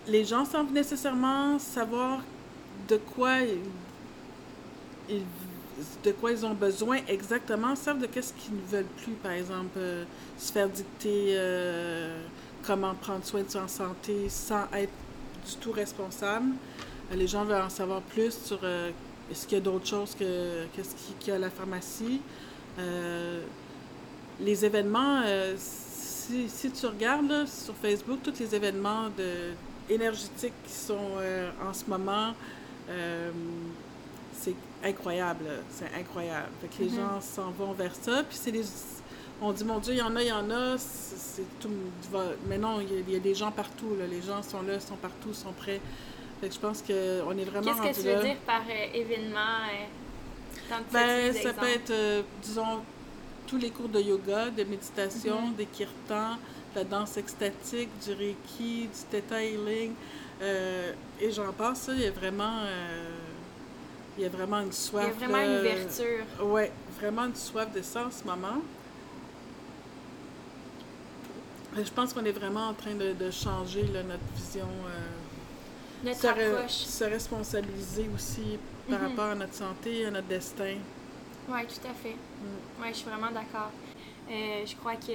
les 0.08 0.24
gens 0.24 0.44
sans 0.44 0.64
nécessairement 0.64 1.58
savoir 1.58 2.20
de 2.88 2.96
quoi 2.96 3.40
ils, 5.08 5.22
de 6.04 6.12
quoi 6.12 6.32
ils 6.32 6.44
ont 6.44 6.54
besoin 6.54 6.98
exactement, 7.08 7.76
savent 7.76 8.00
de 8.00 8.06
qu'est-ce 8.06 8.32
qu'ils 8.34 8.54
ne 8.54 8.66
veulent 8.70 8.92
plus, 9.02 9.12
par 9.12 9.32
exemple, 9.32 9.78
euh, 9.78 10.04
se 10.38 10.52
faire 10.52 10.68
dicter 10.68 11.28
euh, 11.30 12.22
comment 12.66 12.94
prendre 12.94 13.24
soin 13.24 13.42
de 13.42 13.50
sa 13.50 13.68
santé 13.68 14.28
sans 14.28 14.64
être 14.74 14.92
du 15.46 15.56
tout 15.60 15.72
responsable. 15.72 16.52
les 17.14 17.26
gens 17.26 17.44
veulent 17.44 17.62
en 17.62 17.70
savoir 17.70 18.02
plus 18.02 18.32
sur 18.44 18.60
est-ce 19.30 19.46
qu'il 19.46 19.58
y 19.58 19.60
a 19.60 19.64
d'autres 19.64 19.86
choses 19.86 20.14
que 20.18 20.66
qu'est-ce 20.74 20.94
qu'il 21.18 21.28
y 21.28 21.32
a 21.32 21.36
à 21.36 21.38
la 21.38 21.50
pharmacie? 21.50 22.20
Euh, 22.78 23.42
les 24.40 24.64
événements, 24.64 25.22
euh, 25.24 25.54
si, 25.56 26.70
tu 26.70 26.86
regardes 26.86 27.46
sur 27.46 27.74
Facebook, 27.74 28.20
tous 28.22 28.38
les 28.40 28.54
événements 28.54 29.08
énergétiques 29.88 30.54
qui 30.66 30.72
sont 30.72 31.16
euh, 31.18 31.50
en 31.68 31.72
ce 31.72 31.84
moment, 31.88 32.34
c'est 34.32 34.54
incroyable. 34.84 35.46
C'est 35.70 35.90
incroyable. 35.98 36.48
Fait 36.60 36.68
que 36.68 36.82
les 36.82 36.90
mm-hmm. 36.90 36.96
gens 36.96 37.20
s'en 37.20 37.50
vont 37.50 37.72
vers 37.72 37.94
ça. 37.94 38.22
Puis 38.28 38.38
c'est 38.40 38.52
On 39.40 39.52
dit, 39.52 39.64
mon 39.64 39.78
Dieu, 39.78 39.94
il 39.94 39.98
y 39.98 40.02
en 40.02 40.14
a, 40.16 40.22
il 40.22 40.28
y 40.28 40.32
en 40.32 40.50
a. 40.50 40.76
C'est 40.78 41.46
tout. 41.60 41.70
Mais 42.48 42.58
non, 42.58 42.80
il 42.80 43.12
y, 43.12 43.16
a, 43.16 43.18
des 43.18 43.34
gens 43.34 43.50
partout. 43.50 43.96
Là. 43.98 44.06
Les 44.06 44.22
gens 44.22 44.42
sont 44.42 44.62
là, 44.62 44.80
sont 44.80 44.96
partout, 44.96 45.32
sont 45.34 45.52
prêts 45.52 45.80
je 46.48 46.58
pense 46.58 46.82
qu'on 46.82 46.92
est 47.38 47.44
vraiment 47.44 47.74
Qu'est-ce 47.82 48.00
que 48.00 48.02
tu 48.02 48.14
veux 48.16 48.22
dire 48.22 48.36
par 48.46 48.62
euh, 48.68 48.94
événement? 48.94 49.58
Euh, 50.70 50.76
ben, 50.92 51.34
ça 51.34 51.52
peut 51.52 51.68
être, 51.68 51.90
euh, 51.90 52.22
disons, 52.42 52.82
tous 53.46 53.58
les 53.58 53.70
cours 53.70 53.88
de 53.88 54.00
yoga, 54.00 54.50
de 54.50 54.64
méditation, 54.64 55.50
mm-hmm. 55.50 55.56
des 55.56 55.66
kirtans, 55.66 56.36
de 56.74 56.76
la 56.76 56.84
danse 56.84 57.16
extatique, 57.16 57.90
du 58.04 58.12
reiki, 58.12 58.88
du 58.88 59.00
theta 59.10 59.42
healing. 59.42 59.92
et 60.40 61.30
j'en 61.30 61.52
passe, 61.52 61.90
il 61.92 62.02
y 62.02 62.06
a 62.06 62.10
vraiment... 62.10 62.62
il 64.16 64.24
y 64.24 64.26
a 64.26 64.28
vraiment 64.28 64.60
une 64.60 64.72
soif. 64.72 65.04
Il 65.04 65.20
y 65.20 65.24
a 65.24 65.28
vraiment 65.28 65.44
une 65.44 65.60
ouverture. 65.60 66.24
Oui, 66.42 66.62
vraiment 66.98 67.24
une 67.26 67.34
soif 67.34 67.72
de 67.72 67.82
ça 67.82 68.06
en 68.06 68.10
ce 68.10 68.24
moment. 68.24 68.60
Je 71.76 71.90
pense 71.90 72.12
qu'on 72.12 72.24
est 72.24 72.32
vraiment 72.32 72.68
en 72.68 72.74
train 72.74 72.94
de, 72.94 73.30
changer 73.30 73.84
notre 73.84 74.18
vision 74.34 74.66
se, 76.12 77.04
responsabiliser 77.04 78.08
aussi 78.14 78.58
par 78.88 79.00
mhm. 79.00 79.08
rapport 79.08 79.24
à 79.26 79.34
notre 79.34 79.54
santé, 79.54 80.06
à 80.06 80.10
notre 80.10 80.26
destin. 80.26 80.76
Oui, 81.48 81.60
tout 81.66 81.88
à 81.88 81.94
fait. 81.94 82.14
Mm. 82.14 82.82
Oui, 82.82 82.88
je 82.90 82.94
suis 82.94 83.08
vraiment 83.08 83.30
d'accord. 83.30 83.70
Euh, 84.30 84.64
je 84.64 84.76
crois 84.76 84.94
que 84.96 85.12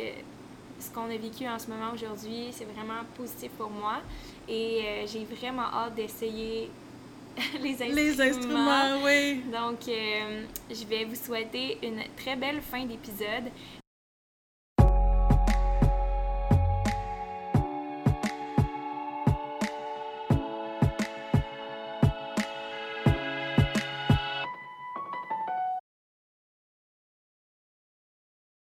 ce 0.79 0.89
qu'on 0.91 1.05
a 1.05 1.17
vécu 1.17 1.47
en 1.47 1.57
ce 1.57 1.67
moment 1.67 1.91
aujourd'hui, 1.93 2.47
c'est 2.51 2.65
vraiment 2.65 3.01
positif 3.15 3.51
pour 3.51 3.69
moi. 3.69 4.01
Et 4.47 4.81
euh, 4.83 5.07
j'ai 5.07 5.25
vraiment 5.25 5.63
hâte 5.73 5.95
d'essayer 5.95 6.69
les 7.61 7.73
instruments. 7.73 7.95
Les 7.95 8.21
instruments, 8.21 9.03
oui. 9.03 9.41
Donc, 9.51 9.87
euh, 9.87 10.43
je 10.69 10.85
vais 10.85 11.05
vous 11.05 11.15
souhaiter 11.15 11.77
une 11.83 12.01
très 12.15 12.35
belle 12.35 12.61
fin 12.61 12.85
d'épisode. 12.85 13.51